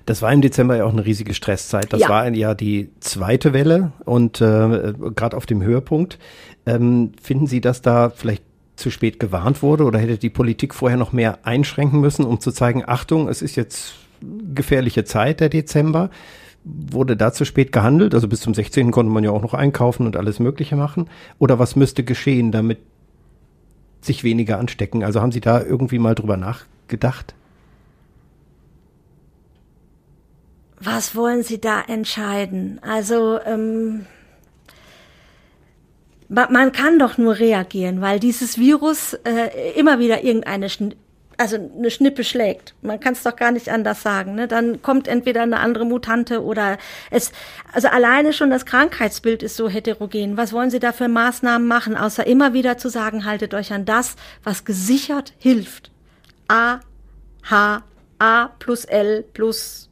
[0.06, 1.94] Das war im Dezember ja auch eine riesige Stresszeit.
[1.94, 2.10] Das Ja.
[2.10, 6.20] war ja die zweite Welle und äh, gerade auf dem Höhepunkt.
[6.66, 8.44] Ähm, finden Sie, dass da vielleicht
[8.76, 12.52] zu spät gewarnt wurde oder hätte die Politik vorher noch mehr einschränken müssen, um zu
[12.52, 13.96] zeigen, Achtung, es ist jetzt
[14.54, 16.10] gefährliche Zeit, der Dezember.
[16.64, 18.16] Wurde da zu spät gehandelt?
[18.16, 18.92] Also bis zum 16.
[18.92, 21.10] konnte man ja auch noch einkaufen und alles Mögliche machen.
[21.38, 22.80] Oder was müsste geschehen, damit
[24.02, 25.04] sich weniger anstecken?
[25.04, 27.36] Also haben Sie da irgendwie mal drüber nachgedacht?
[30.80, 32.80] Was wollen Sie da entscheiden?
[32.82, 34.06] Also, ähm,
[36.34, 40.96] man kann doch nur reagieren, weil dieses Virus äh, immer wieder irgendeine Schn
[41.38, 42.76] also eine Schnippe schlägt.
[42.82, 44.36] Man kann es doch gar nicht anders sagen.
[44.36, 44.48] Ne?
[44.48, 46.78] Dann kommt entweder eine andere Mutante oder
[47.10, 47.32] es.
[47.74, 50.38] Also alleine schon das Krankheitsbild ist so heterogen.
[50.38, 53.86] Was wollen Sie da für Maßnahmen machen, außer immer wieder zu sagen, haltet euch an
[53.86, 55.92] das, was gesichert hilft.
[56.48, 56.82] A,
[57.50, 57.84] H,
[58.20, 59.90] A plus L plus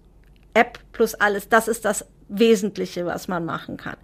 [0.54, 1.50] App plus alles.
[1.50, 3.98] Das ist das Wesentliche, was man machen kann.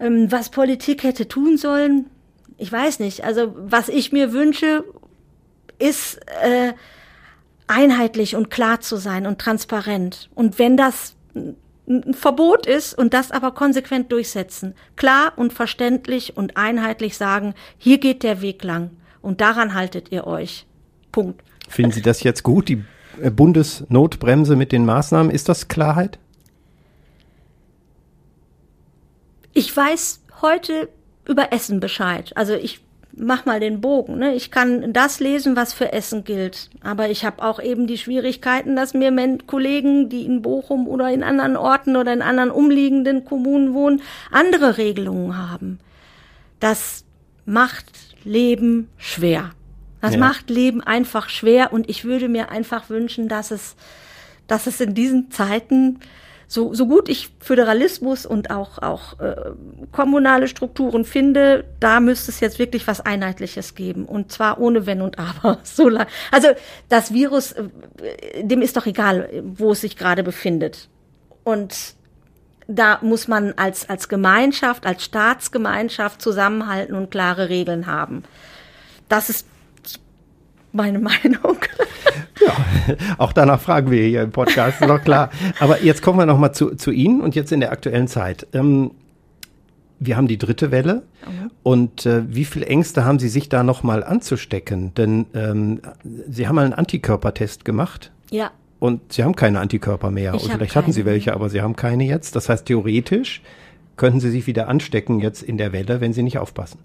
[0.00, 2.06] Ähm, was Politik hätte tun sollen,
[2.58, 3.24] ich weiß nicht.
[3.24, 4.84] Also was ich mir wünsche,
[5.78, 6.72] ist äh,
[7.66, 10.30] einheitlich und klar zu sein und transparent.
[10.34, 11.14] Und wenn das
[11.88, 17.98] ein Verbot ist und das aber konsequent durchsetzen, klar und verständlich und einheitlich sagen, hier
[17.98, 18.90] geht der Weg lang
[19.22, 20.66] und daran haltet ihr euch.
[21.12, 21.42] Punkt.
[21.68, 22.84] Finden Sie das jetzt gut, die
[23.20, 25.30] äh, Bundesnotbremse mit den Maßnahmen?
[25.30, 26.18] Ist das Klarheit?
[29.56, 30.90] Ich weiß heute
[31.26, 32.30] über Essen Bescheid.
[32.34, 32.82] Also ich
[33.16, 34.18] mach mal den Bogen.
[34.18, 34.34] Ne?
[34.34, 36.68] Ich kann das lesen, was für Essen gilt.
[36.82, 39.10] Aber ich habe auch eben die Schwierigkeiten, dass mir
[39.46, 44.76] Kollegen, die in Bochum oder in anderen Orten oder in anderen umliegenden Kommunen wohnen, andere
[44.76, 45.78] Regelungen haben.
[46.60, 47.06] Das
[47.46, 47.86] macht
[48.24, 49.52] Leben schwer.
[50.02, 50.20] Das ja.
[50.20, 53.74] macht Leben einfach schwer und ich würde mir einfach wünschen, dass es,
[54.48, 56.00] dass es in diesen Zeiten
[56.48, 59.34] so, so gut ich Föderalismus und auch, auch äh,
[59.90, 64.04] kommunale Strukturen finde, da müsste es jetzt wirklich was Einheitliches geben.
[64.04, 65.58] Und zwar ohne Wenn und Aber.
[65.64, 66.06] So lang.
[66.30, 66.48] Also
[66.88, 70.88] das Virus, äh, dem ist doch egal, wo es sich gerade befindet.
[71.42, 71.74] Und
[72.68, 78.22] da muss man als, als Gemeinschaft, als Staatsgemeinschaft zusammenhalten und klare Regeln haben.
[79.08, 79.46] Das ist
[80.76, 81.56] meine Meinung.
[82.38, 85.30] Ja, auch danach fragen wir hier im Podcast, ist doch klar.
[85.58, 88.46] Aber jetzt kommen wir nochmal zu, zu Ihnen und jetzt in der aktuellen Zeit.
[88.52, 88.90] Ähm,
[89.98, 91.50] wir haben die dritte Welle mhm.
[91.62, 94.92] und äh, wie viel Ängste haben Sie sich da nochmal anzustecken?
[94.94, 95.80] Denn ähm,
[96.28, 98.12] Sie haben mal einen Antikörpertest gemacht.
[98.30, 98.50] Ja.
[98.78, 100.34] Und Sie haben keine Antikörper mehr.
[100.34, 102.36] Ich und vielleicht hatten Sie welche, aber Sie haben keine jetzt.
[102.36, 103.40] Das heißt, theoretisch
[103.96, 106.80] könnten Sie sich wieder anstecken jetzt in der Welle, wenn Sie nicht aufpassen.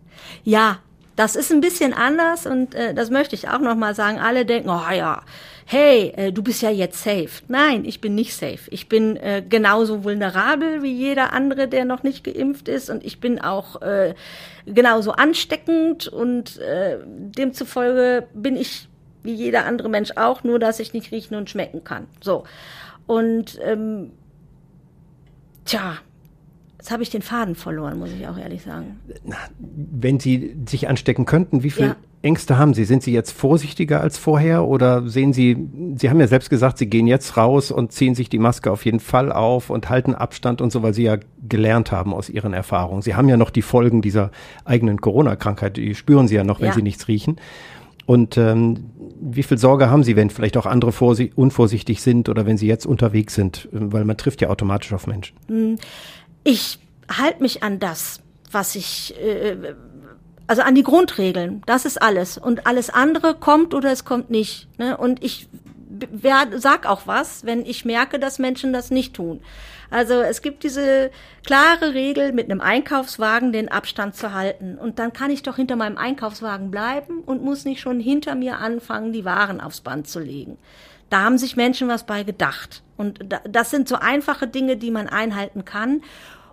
[0.46, 0.80] Ja,
[1.16, 4.20] das ist ein bisschen anders und äh, das möchte ich auch noch mal sagen.
[4.20, 5.22] Alle denken, oh ja,
[5.66, 7.44] hey, äh, du bist ja jetzt safe.
[7.48, 8.70] Nein, ich bin nicht safe.
[8.70, 13.20] Ich bin äh, genauso vulnerabel wie jeder andere, der noch nicht geimpft ist und ich
[13.20, 14.14] bin auch äh,
[14.66, 18.88] genauso ansteckend und äh, demzufolge bin ich
[19.24, 22.08] wie jeder andere Mensch auch, nur dass ich nicht riechen und schmecken kann.
[22.22, 22.44] So.
[23.06, 24.12] Und ähm,
[25.66, 25.98] tja,
[26.82, 29.00] Jetzt habe ich den Faden verloren, muss ich auch ehrlich sagen.
[29.60, 31.96] Wenn Sie sich anstecken könnten, wie viele ja.
[32.24, 32.86] Ängste haben Sie?
[32.86, 36.88] Sind Sie jetzt vorsichtiger als vorher oder sehen Sie, Sie haben ja selbst gesagt, Sie
[36.88, 40.60] gehen jetzt raus und ziehen sich die Maske auf jeden Fall auf und halten Abstand
[40.60, 43.04] und so, weil Sie ja gelernt haben aus Ihren Erfahrungen.
[43.04, 44.32] Sie haben ja noch die Folgen dieser
[44.66, 46.74] eigenen Corona-Krankheit, die spüren Sie ja noch, wenn ja.
[46.74, 47.36] Sie nichts riechen.
[48.08, 48.90] Und ähm,
[49.22, 50.92] wie viel Sorge haben Sie, wenn vielleicht auch andere
[51.36, 53.70] unvorsichtig sind oder wenn Sie jetzt unterwegs sind?
[53.72, 55.38] Weil man trifft ja automatisch auf Menschen.
[55.48, 55.78] Hm
[56.44, 58.20] ich halte mich an das,
[58.52, 59.76] was ich, äh,
[60.48, 61.62] also an die Grundregeln.
[61.66, 62.38] Das ist alles.
[62.38, 64.68] Und alles andere kommt oder es kommt nicht.
[64.78, 64.98] Ne?
[64.98, 65.48] Und ich
[66.12, 69.42] wer, sag auch was, wenn ich merke, dass Menschen das nicht tun.
[69.90, 71.12] Also es gibt diese
[71.46, 74.78] klare Regel, mit einem Einkaufswagen den Abstand zu halten.
[74.78, 78.60] Und dann kann ich doch hinter meinem Einkaufswagen bleiben und muss nicht schon hinter mir
[78.60, 80.58] anfangen, die Waren aufs Band zu legen.
[81.12, 82.84] Da haben sich Menschen was bei gedacht.
[82.96, 83.20] Und
[83.50, 86.02] das sind so einfache Dinge, die man einhalten kann,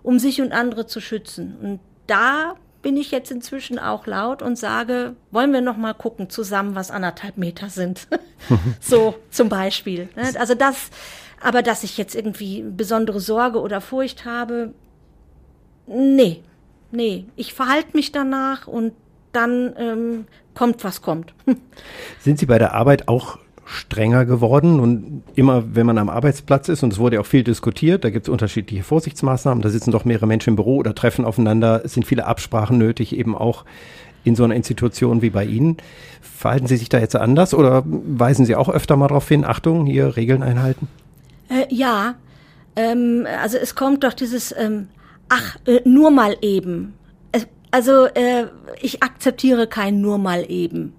[0.03, 1.55] um sich und andere zu schützen.
[1.61, 6.29] Und da bin ich jetzt inzwischen auch laut und sage, wollen wir noch mal gucken
[6.29, 8.07] zusammen, was anderthalb Meter sind.
[8.81, 10.09] so zum Beispiel.
[10.17, 10.33] Ne?
[10.37, 10.89] Also das,
[11.41, 14.73] aber dass ich jetzt irgendwie besondere Sorge oder Furcht habe,
[15.87, 16.43] nee,
[16.91, 17.27] nee.
[17.37, 18.91] Ich verhalte mich danach und
[19.31, 21.33] dann ähm, kommt, was kommt.
[22.19, 24.79] Sind Sie bei der Arbeit auch strenger geworden.
[24.79, 28.27] Und immer, wenn man am Arbeitsplatz ist, und es wurde auch viel diskutiert, da gibt
[28.27, 32.05] es unterschiedliche Vorsichtsmaßnahmen, da sitzen doch mehrere Menschen im Büro oder treffen aufeinander, es sind
[32.05, 33.65] viele Absprachen nötig, eben auch
[34.23, 35.77] in so einer Institution wie bei Ihnen.
[36.21, 39.85] Verhalten Sie sich da jetzt anders oder weisen Sie auch öfter mal darauf hin, Achtung,
[39.85, 40.87] hier Regeln einhalten?
[41.49, 42.15] Äh, ja,
[42.75, 44.87] ähm, also es kommt doch dieses, ähm,
[45.29, 46.95] ach, äh, nur mal eben.
[47.71, 48.47] Also äh,
[48.81, 50.93] ich akzeptiere kein nur mal eben.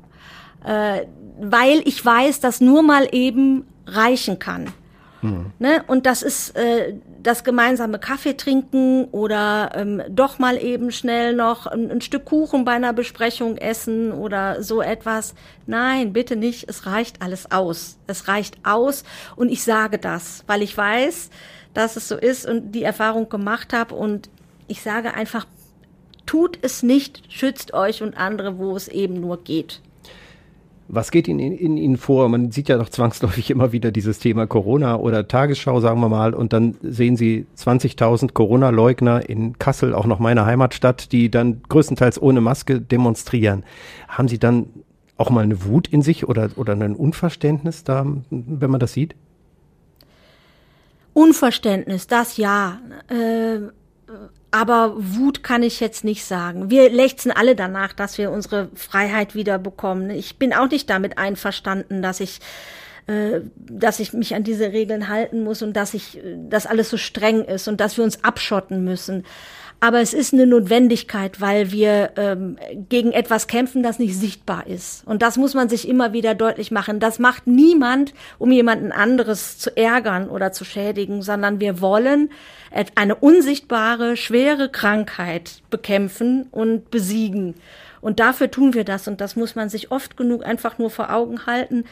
[1.40, 4.72] Weil ich weiß, dass nur mal eben reichen kann.
[5.20, 5.52] Hm.
[5.58, 5.84] Ne?
[5.86, 11.66] Und das ist äh, das gemeinsame Kaffee trinken oder ähm, doch mal eben schnell noch
[11.66, 15.34] ein, ein, Stück Kuchen bei einer Besprechung essen oder so etwas.
[15.66, 16.68] Nein, bitte nicht.
[16.68, 17.98] Es reicht alles aus.
[18.06, 19.04] Es reicht aus.
[19.36, 21.28] Und ich sage das, weil ich weiß,
[21.74, 23.94] dass es so ist und die Erfahrung gemacht habe.
[23.94, 24.30] Und
[24.68, 25.46] ich sage einfach,
[26.24, 29.82] tut es nicht, schützt euch und andere, wo es eben nur geht.
[30.92, 32.28] Was geht Ihnen in, in, Ihnen vor?
[32.28, 36.34] Man sieht ja doch zwangsläufig immer wieder dieses Thema Corona oder Tagesschau, sagen wir mal,
[36.34, 42.20] und dann sehen Sie 20.000 Corona-Leugner in Kassel, auch noch meine Heimatstadt, die dann größtenteils
[42.20, 43.62] ohne Maske demonstrieren.
[44.08, 44.66] Haben Sie dann
[45.16, 49.14] auch mal eine Wut in sich oder, oder ein Unverständnis da, wenn man das sieht?
[51.12, 52.80] Unverständnis, das ja.
[53.08, 53.70] Äh,
[54.50, 56.70] aber Wut kann ich jetzt nicht sagen.
[56.70, 60.10] Wir lechzen alle danach, dass wir unsere Freiheit wieder bekommen.
[60.10, 62.40] Ich bin auch nicht damit einverstanden, dass ich
[63.06, 66.96] äh, dass ich mich an diese Regeln halten muss und dass ich, dass alles so
[66.96, 69.24] streng ist und dass wir uns abschotten müssen.
[69.80, 75.06] Aber es ist eine Notwendigkeit, weil wir ähm, gegen etwas kämpfen, das nicht sichtbar ist.
[75.06, 77.00] Und das muss man sich immer wieder deutlich machen.
[77.00, 82.30] Das macht niemand, um jemanden anderes zu ärgern oder zu schädigen, sondern wir wollen
[82.94, 87.54] eine unsichtbare, schwere Krankheit bekämpfen und besiegen.
[88.00, 89.08] Und dafür tun wir das.
[89.08, 91.84] Und das muss man sich oft genug einfach nur vor Augen halten,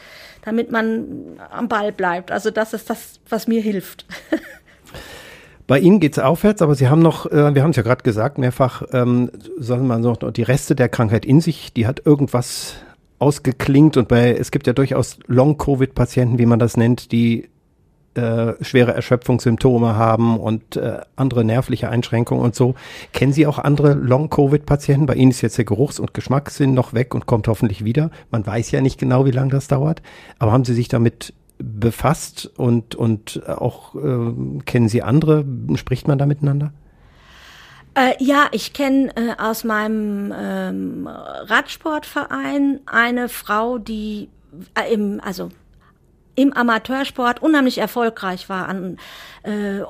[0.43, 2.31] damit man am Ball bleibt.
[2.31, 4.05] Also das ist das, was mir hilft.
[5.69, 8.39] Bei Ihnen geht's aufwärts, aber Sie haben noch, äh, wir haben es ja gerade gesagt,
[8.39, 9.29] mehrfach, ähm,
[9.59, 12.73] sagen wir noch die Reste der Krankheit in sich, die hat irgendwas
[13.19, 17.49] ausgeklingt und bei, es gibt ja durchaus Long-Covid-Patienten, wie man das nennt, die
[18.15, 22.73] äh, schwere Erschöpfungssymptome haben und äh, andere nervliche Einschränkungen und so.
[23.13, 25.05] Kennen Sie auch andere Long-Covid-Patienten?
[25.05, 28.09] Bei Ihnen ist jetzt der Geruchs- und Geschmackssinn noch weg und kommt hoffentlich wieder.
[28.31, 30.01] Man weiß ja nicht genau, wie lange das dauert.
[30.39, 35.45] Aber haben Sie sich damit befasst und, und auch äh, kennen Sie andere?
[35.75, 36.73] Spricht man da miteinander?
[37.95, 44.29] Äh, ja, ich kenne äh, aus meinem ähm, Radsportverein eine Frau, die
[44.75, 45.49] äh, im, also
[46.35, 48.97] im Amateursport unheimlich erfolgreich war, an
[49.43, 49.81] äh,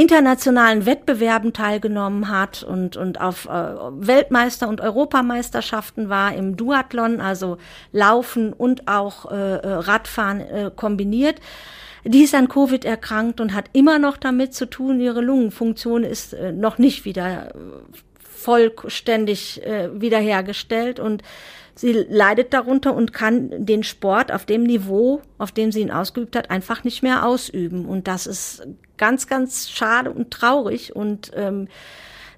[0.00, 7.58] internationalen Wettbewerben teilgenommen hat und, und auf äh, Weltmeister- und Europameisterschaften war im Duathlon, also
[7.92, 11.40] Laufen und auch äh, äh, Radfahren kombiniert.
[12.04, 16.34] Die ist an Covid erkrankt und hat immer noch damit zu tun, ihre Lungenfunktion ist
[16.54, 17.52] noch nicht wieder
[18.22, 19.60] vollständig
[19.92, 21.22] wiederhergestellt und
[21.80, 26.36] sie leidet darunter und kann den Sport auf dem Niveau, auf dem sie ihn ausgeübt
[26.36, 27.86] hat, einfach nicht mehr ausüben.
[27.86, 28.66] Und das ist
[28.98, 30.94] ganz, ganz schade und traurig.
[30.94, 31.68] Und ähm,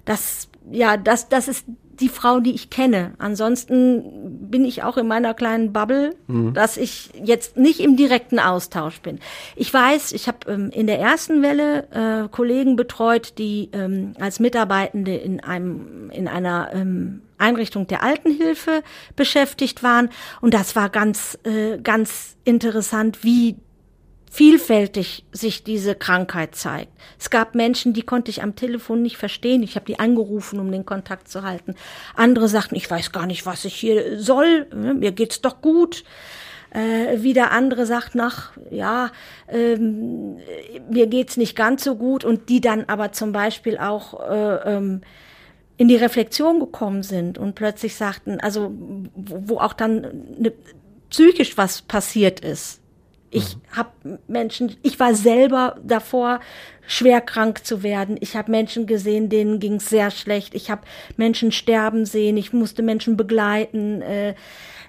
[0.05, 1.65] das, ja, das, das ist
[1.99, 3.13] die Frau, die ich kenne.
[3.17, 6.53] Ansonsten bin ich auch in meiner kleinen Bubble, mhm.
[6.53, 9.19] dass ich jetzt nicht im direkten Austausch bin.
[9.55, 14.39] Ich weiß, ich habe ähm, in der ersten Welle äh, Kollegen betreut, die ähm, als
[14.39, 18.83] Mitarbeitende in einem in einer ähm, Einrichtung der Altenhilfe
[19.15, 20.09] beschäftigt waren
[20.41, 23.55] und das war ganz äh, ganz interessant, wie
[24.33, 26.91] vielfältig sich diese Krankheit zeigt.
[27.19, 29.61] Es gab Menschen, die konnte ich am Telefon nicht verstehen.
[29.61, 31.75] Ich habe die angerufen, um den Kontakt zu halten.
[32.15, 34.65] Andere sagten, ich weiß gar nicht, was ich hier soll.
[34.73, 36.03] Mir geht's doch gut.
[36.71, 39.11] Äh, wieder andere sagten, ach ja,
[39.47, 40.37] ähm,
[40.89, 42.25] mir geht's nicht ganz so gut.
[42.25, 45.01] Und die dann aber zum Beispiel auch äh, ähm,
[45.77, 48.71] in die Reflexion gekommen sind und plötzlich sagten, also
[49.13, 50.01] wo, wo auch dann
[50.39, 50.53] ne,
[51.11, 52.82] psychisch was passiert ist
[53.33, 53.59] ich mhm.
[53.71, 56.39] habe Menschen, ich war selber davor,
[56.85, 58.17] schwer krank zu werden.
[58.19, 60.53] Ich habe Menschen gesehen, denen ging es sehr schlecht.
[60.53, 60.81] Ich habe
[61.17, 62.37] Menschen sterben sehen.
[62.37, 64.35] Ich musste Menschen begleiten, äh,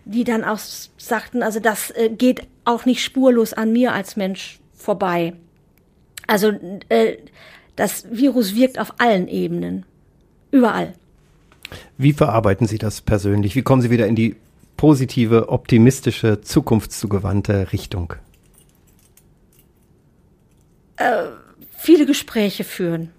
[0.05, 4.61] die dann auch sagten, also das äh, geht auch nicht spurlos an mir als Mensch
[4.75, 5.35] vorbei.
[6.27, 6.53] Also
[6.89, 7.17] äh,
[7.77, 9.85] das Virus wirkt auf allen Ebenen,
[10.51, 10.95] überall.
[11.99, 13.57] Wie verarbeiten Sie das persönlich?
[13.57, 14.37] Wie kommen Sie wieder in die
[14.77, 18.15] positive, optimistische, zukunftszugewandte Richtung?
[20.97, 21.25] Äh,
[21.77, 23.11] viele Gespräche führen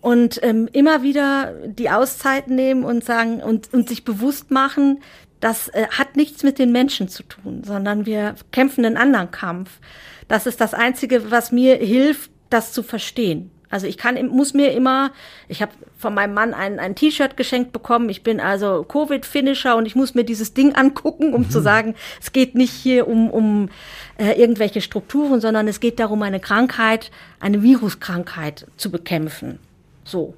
[0.00, 5.00] und ähm, immer wieder die Auszeit nehmen und sagen und, und sich bewusst machen,
[5.40, 9.80] das äh, hat nichts mit den Menschen zu tun, sondern wir kämpfen einen anderen Kampf.
[10.28, 13.50] Das ist das Einzige, was mir hilft, das zu verstehen.
[13.74, 15.10] Also ich kann, muss mir immer,
[15.48, 18.08] ich habe von meinem Mann ein, ein T-Shirt geschenkt bekommen.
[18.08, 21.50] Ich bin also Covid-Finisher und ich muss mir dieses Ding angucken, um mhm.
[21.50, 23.70] zu sagen, es geht nicht hier um, um
[24.16, 27.10] äh, irgendwelche Strukturen, sondern es geht darum, eine Krankheit,
[27.40, 29.58] eine Viruskrankheit zu bekämpfen.
[30.04, 30.34] So.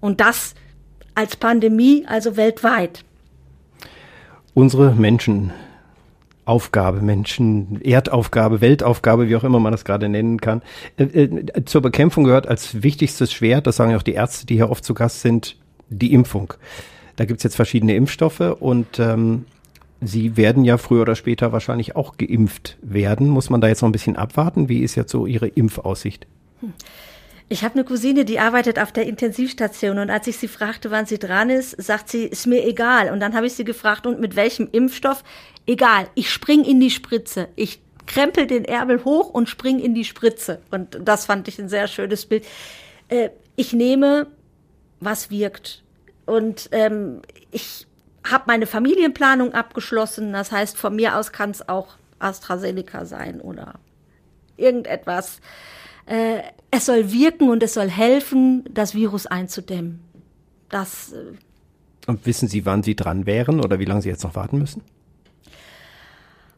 [0.00, 0.54] Und das
[1.14, 3.02] als Pandemie, also weltweit.
[4.52, 5.54] Unsere Menschen
[6.44, 10.62] Aufgabe, Menschen, Erdaufgabe, Weltaufgabe, wie auch immer man das gerade nennen kann,
[10.96, 14.54] äh, äh, zur Bekämpfung gehört als wichtigstes Schwert, das sagen ja auch die Ärzte, die
[14.54, 15.56] hier oft zu Gast sind,
[15.88, 16.54] die Impfung.
[17.16, 19.46] Da gibt's jetzt verschiedene Impfstoffe und ähm,
[20.00, 23.28] Sie werden ja früher oder später wahrscheinlich auch geimpft werden.
[23.28, 24.68] Muss man da jetzt noch ein bisschen abwarten?
[24.68, 26.26] Wie ist jetzt so Ihre Impfaussicht?
[26.60, 26.74] Hm.
[27.48, 31.06] Ich habe eine Cousine, die arbeitet auf der Intensivstation und als ich sie fragte, wann
[31.06, 33.12] sie dran ist, sagt sie, ist mir egal.
[33.12, 35.22] Und dann habe ich sie gefragt, und mit welchem Impfstoff?
[35.66, 37.48] Egal, ich spring in die Spritze.
[37.54, 40.60] Ich krempel den Ärmel hoch und spring in die Spritze.
[40.70, 42.44] Und das fand ich ein sehr schönes Bild.
[43.08, 44.26] Äh, ich nehme,
[45.00, 45.82] was wirkt.
[46.26, 47.86] Und ähm, ich
[48.28, 50.32] habe meine Familienplanung abgeschlossen.
[50.32, 53.74] Das heißt, von mir aus kann es auch AstraZeneca sein oder
[54.56, 55.40] irgendetwas.
[56.06, 56.42] Äh,
[56.76, 60.00] es soll wirken und es soll helfen, das Virus einzudämmen.
[60.68, 61.12] Das.
[61.12, 61.36] Äh
[62.06, 64.82] und wissen Sie, wann Sie dran wären oder wie lange Sie jetzt noch warten müssen?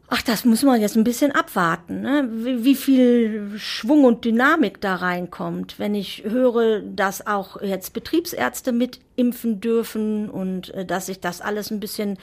[0.09, 2.29] Ach, das muss man jetzt ein bisschen abwarten, ne?
[2.31, 5.79] wie, wie viel Schwung und Dynamik da reinkommt.
[5.79, 11.41] Wenn ich höre, dass auch jetzt Betriebsärzte mit impfen dürfen und äh, dass sich das
[11.41, 12.17] alles ein bisschen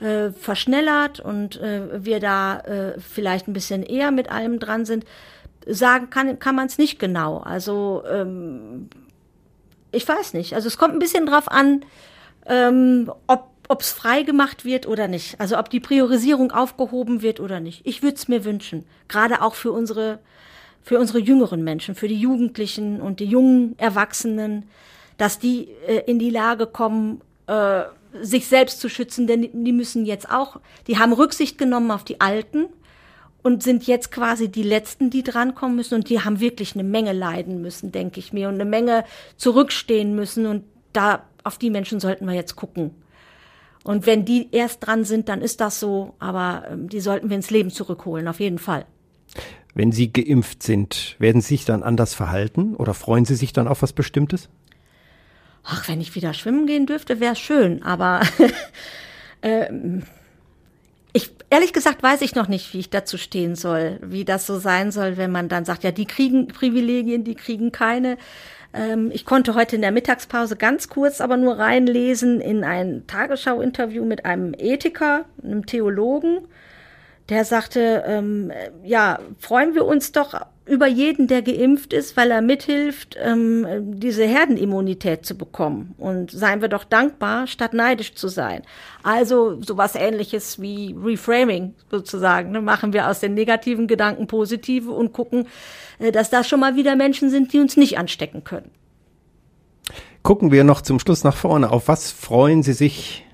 [0.00, 5.04] äh, verschnellert und äh, wir da äh, vielleicht ein bisschen eher mit allem dran sind,
[5.66, 7.38] sagen kann, kann man es nicht genau.
[7.38, 8.88] Also ähm,
[9.92, 10.54] ich weiß nicht.
[10.54, 11.84] Also es kommt ein bisschen drauf an,
[12.46, 15.38] ähm, ob ob es frei gemacht wird oder nicht.
[15.40, 17.86] Also ob die Priorisierung aufgehoben wird oder nicht.
[17.86, 18.84] Ich würde es mir wünschen.
[19.08, 20.18] Gerade auch für unsere,
[20.82, 24.68] für unsere jüngeren Menschen, für die Jugendlichen und die jungen Erwachsenen,
[25.18, 27.82] dass die äh, in die Lage kommen, äh,
[28.22, 32.22] sich selbst zu schützen, denn die müssen jetzt auch, die haben Rücksicht genommen auf die
[32.22, 32.66] Alten
[33.42, 37.12] und sind jetzt quasi die Letzten, die drankommen müssen und die haben wirklich eine Menge
[37.12, 39.04] leiden müssen, denke ich mir, und eine Menge
[39.36, 42.90] zurückstehen müssen und da auf die Menschen sollten wir jetzt gucken.
[43.84, 47.36] Und wenn die erst dran sind, dann ist das so, aber ähm, die sollten wir
[47.36, 48.84] ins Leben zurückholen, auf jeden Fall.
[49.74, 53.68] Wenn Sie geimpft sind, werden Sie sich dann anders verhalten oder freuen Sie sich dann
[53.68, 54.48] auf was Bestimmtes?
[55.62, 58.22] Ach, wenn ich wieder schwimmen gehen dürfte, wäre schön, aber
[59.42, 60.02] ähm,
[61.12, 64.58] ich ehrlich gesagt weiß ich noch nicht, wie ich dazu stehen soll, wie das so
[64.58, 68.18] sein soll, wenn man dann sagt, ja, die kriegen Privilegien, die kriegen keine.
[68.74, 74.04] Ähm, ich konnte heute in der Mittagspause ganz kurz aber nur reinlesen in ein Tagesschau-Interview
[74.04, 76.46] mit einem Ethiker, einem Theologen,
[77.28, 78.50] der sagte, ähm,
[78.84, 83.66] ja, freuen wir uns doch über jeden, der geimpft ist, weil er mithilft, ähm,
[83.98, 85.94] diese Herdenimmunität zu bekommen.
[85.98, 88.62] Und seien wir doch dankbar, statt neidisch zu sein.
[89.02, 92.50] Also sowas ähnliches wie Reframing sozusagen.
[92.50, 92.60] Ne?
[92.60, 95.46] Machen wir aus den negativen Gedanken positive und gucken,
[95.98, 98.70] äh, dass da schon mal wieder Menschen sind, die uns nicht anstecken können.
[100.22, 101.70] Gucken wir noch zum Schluss nach vorne.
[101.70, 103.24] Auf was freuen Sie sich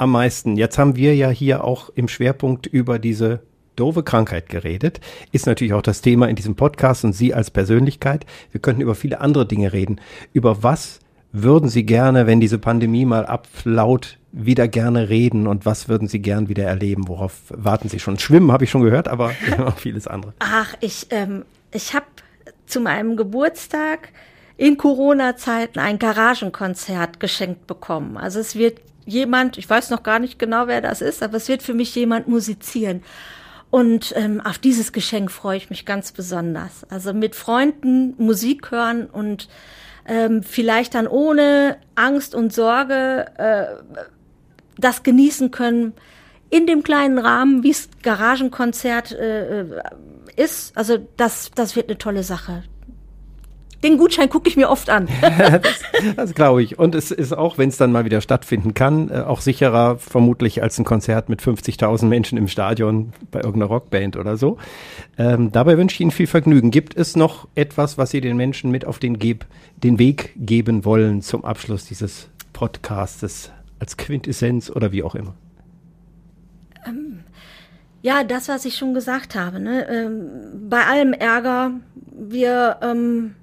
[0.00, 0.56] am meisten?
[0.56, 3.40] Jetzt haben wir ja hier auch im Schwerpunkt über diese
[3.76, 5.00] doofe Krankheit geredet.
[5.30, 8.24] Ist natürlich auch das Thema in diesem Podcast und Sie als Persönlichkeit.
[8.50, 10.00] Wir könnten über viele andere Dinge reden.
[10.32, 11.00] Über was
[11.32, 16.20] würden Sie gerne, wenn diese Pandemie mal ablaut, wieder gerne reden und was würden Sie
[16.20, 17.06] gern wieder erleben?
[17.06, 18.18] Worauf warten Sie schon?
[18.18, 19.32] Schwimmen habe ich schon gehört, aber
[19.64, 20.32] auch vieles andere.
[20.38, 22.06] Ach, ich, ähm, ich habe
[22.66, 24.08] zu meinem Geburtstag
[24.56, 28.16] in Corona-Zeiten ein Garagenkonzert geschenkt bekommen.
[28.16, 31.48] Also es wird jemand, ich weiß noch gar nicht genau, wer das ist, aber es
[31.48, 33.02] wird für mich jemand musizieren.
[33.70, 36.84] Und ähm, auf dieses Geschenk freue ich mich ganz besonders.
[36.90, 39.48] Also mit Freunden Musik hören und
[40.06, 43.66] ähm, vielleicht dann ohne Angst und Sorge äh,
[44.76, 45.92] das genießen können
[46.48, 49.82] in dem kleinen Rahmen, wie es Garagenkonzert äh, äh
[50.36, 50.76] ist.
[50.76, 52.62] Also das, das wird eine tolle Sache.
[53.82, 55.08] Den Gutschein gucke ich mir oft an.
[55.22, 55.80] das,
[56.16, 56.78] das glaube ich.
[56.78, 60.62] Und es ist auch, wenn es dann mal wieder stattfinden kann, äh, auch sicherer vermutlich
[60.62, 64.58] als ein Konzert mit 50.000 Menschen im Stadion bei irgendeiner Rockband oder so.
[65.16, 66.70] Ähm, dabei wünsche ich Ihnen viel Vergnügen.
[66.70, 69.46] Gibt es noch etwas, was Sie den Menschen mit auf den, Geb
[69.82, 75.34] den Weg geben wollen zum Abschluss dieses Podcastes als Quintessenz oder wie auch immer?
[76.86, 77.20] Ähm,
[78.02, 79.58] ja, das, was ich schon gesagt habe.
[79.58, 79.86] Ne?
[79.88, 81.72] Ähm, bei allem Ärger,
[82.12, 83.34] wir ähm,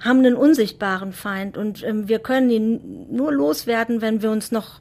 [0.00, 4.80] haben einen unsichtbaren Feind und ähm, wir können ihn nur loswerden, wenn wir uns noch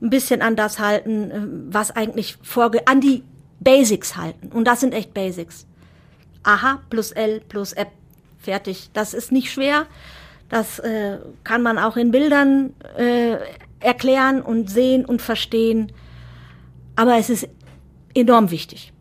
[0.00, 1.40] ein bisschen an das halten, äh,
[1.72, 3.24] was eigentlich vorge an die
[3.60, 4.48] Basics halten.
[4.52, 5.66] Und das sind echt Basics.
[6.42, 7.90] Aha plus L plus App.
[8.38, 8.90] Fertig.
[8.92, 9.86] Das ist nicht schwer.
[10.50, 13.36] Das äh, kann man auch in Bildern äh,
[13.80, 15.92] erklären und sehen und verstehen.
[16.94, 17.48] Aber es ist
[18.14, 18.93] enorm wichtig.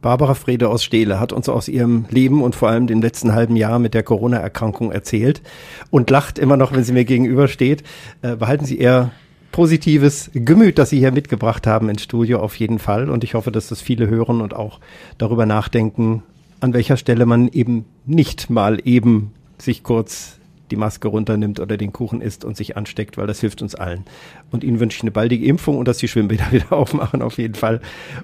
[0.00, 3.56] Barbara Frede aus Steele hat uns aus ihrem Leben und vor allem dem letzten halben
[3.56, 5.42] Jahr mit der Corona-Erkrankung erzählt
[5.90, 7.82] und lacht immer noch, wenn sie mir gegenübersteht.
[8.22, 9.10] Äh, behalten Sie eher
[9.50, 13.10] positives Gemüt, das Sie hier mitgebracht haben ins Studio auf jeden Fall.
[13.10, 14.78] Und ich hoffe, dass das viele hören und auch
[15.18, 16.22] darüber nachdenken,
[16.60, 20.38] an welcher Stelle man eben nicht mal eben sich kurz
[20.70, 24.04] die Maske runternimmt oder den Kuchen isst und sich ansteckt, weil das hilft uns allen.
[24.50, 27.54] Und Ihnen wünsche ich eine baldige Impfung und dass die Schwimmbäder wieder aufmachen, auf jeden
[27.54, 27.80] Fall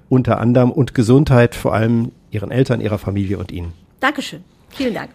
[0.09, 3.73] unter anderem und Gesundheit, vor allem Ihren Eltern, Ihrer Familie und Ihnen.
[4.01, 4.43] Dankeschön.
[4.71, 5.11] Vielen Dank.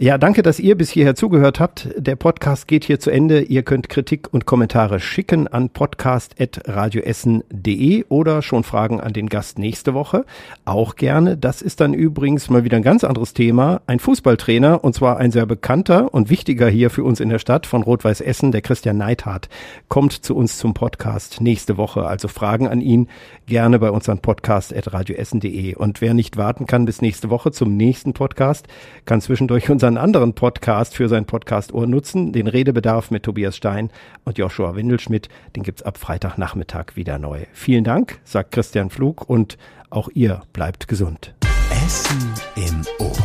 [0.00, 1.88] Ja, danke, dass ihr bis hierher zugehört habt.
[1.96, 3.40] Der Podcast geht hier zu Ende.
[3.40, 9.94] Ihr könnt Kritik und Kommentare schicken an podcast.radioessen.de oder schon Fragen an den Gast nächste
[9.94, 10.24] Woche.
[10.64, 11.36] Auch gerne.
[11.36, 13.80] Das ist dann übrigens mal wieder ein ganz anderes Thema.
[13.88, 17.66] Ein Fußballtrainer, und zwar ein sehr bekannter und wichtiger hier für uns in der Stadt
[17.66, 19.48] von Rot-Weiß Essen, der Christian Neithardt,
[19.88, 22.06] kommt zu uns zum Podcast nächste Woche.
[22.06, 23.08] Also Fragen an ihn
[23.46, 25.74] gerne bei uns an podcast.radioessen.de.
[25.74, 28.68] Und wer nicht warten kann bis nächste Woche zum nächsten Podcast,
[29.04, 33.56] kann zwischendurch unser unseren anderen Podcast für sein Podcast Ohr nutzen, den Redebedarf mit Tobias
[33.56, 33.90] Stein
[34.24, 35.30] und Joshua Windelschmidt.
[35.56, 37.46] Den gibt's ab Freitagnachmittag wieder neu.
[37.54, 39.56] Vielen Dank, sagt Christian Flug und
[39.88, 41.34] auch ihr bleibt gesund.
[41.86, 43.16] Essen im Ohr.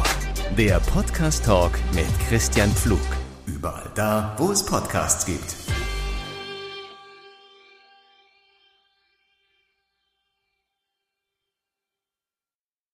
[0.58, 3.00] Der Podcast Talk mit Christian Pflug.
[3.46, 5.63] Überall da, wo es Podcasts gibt.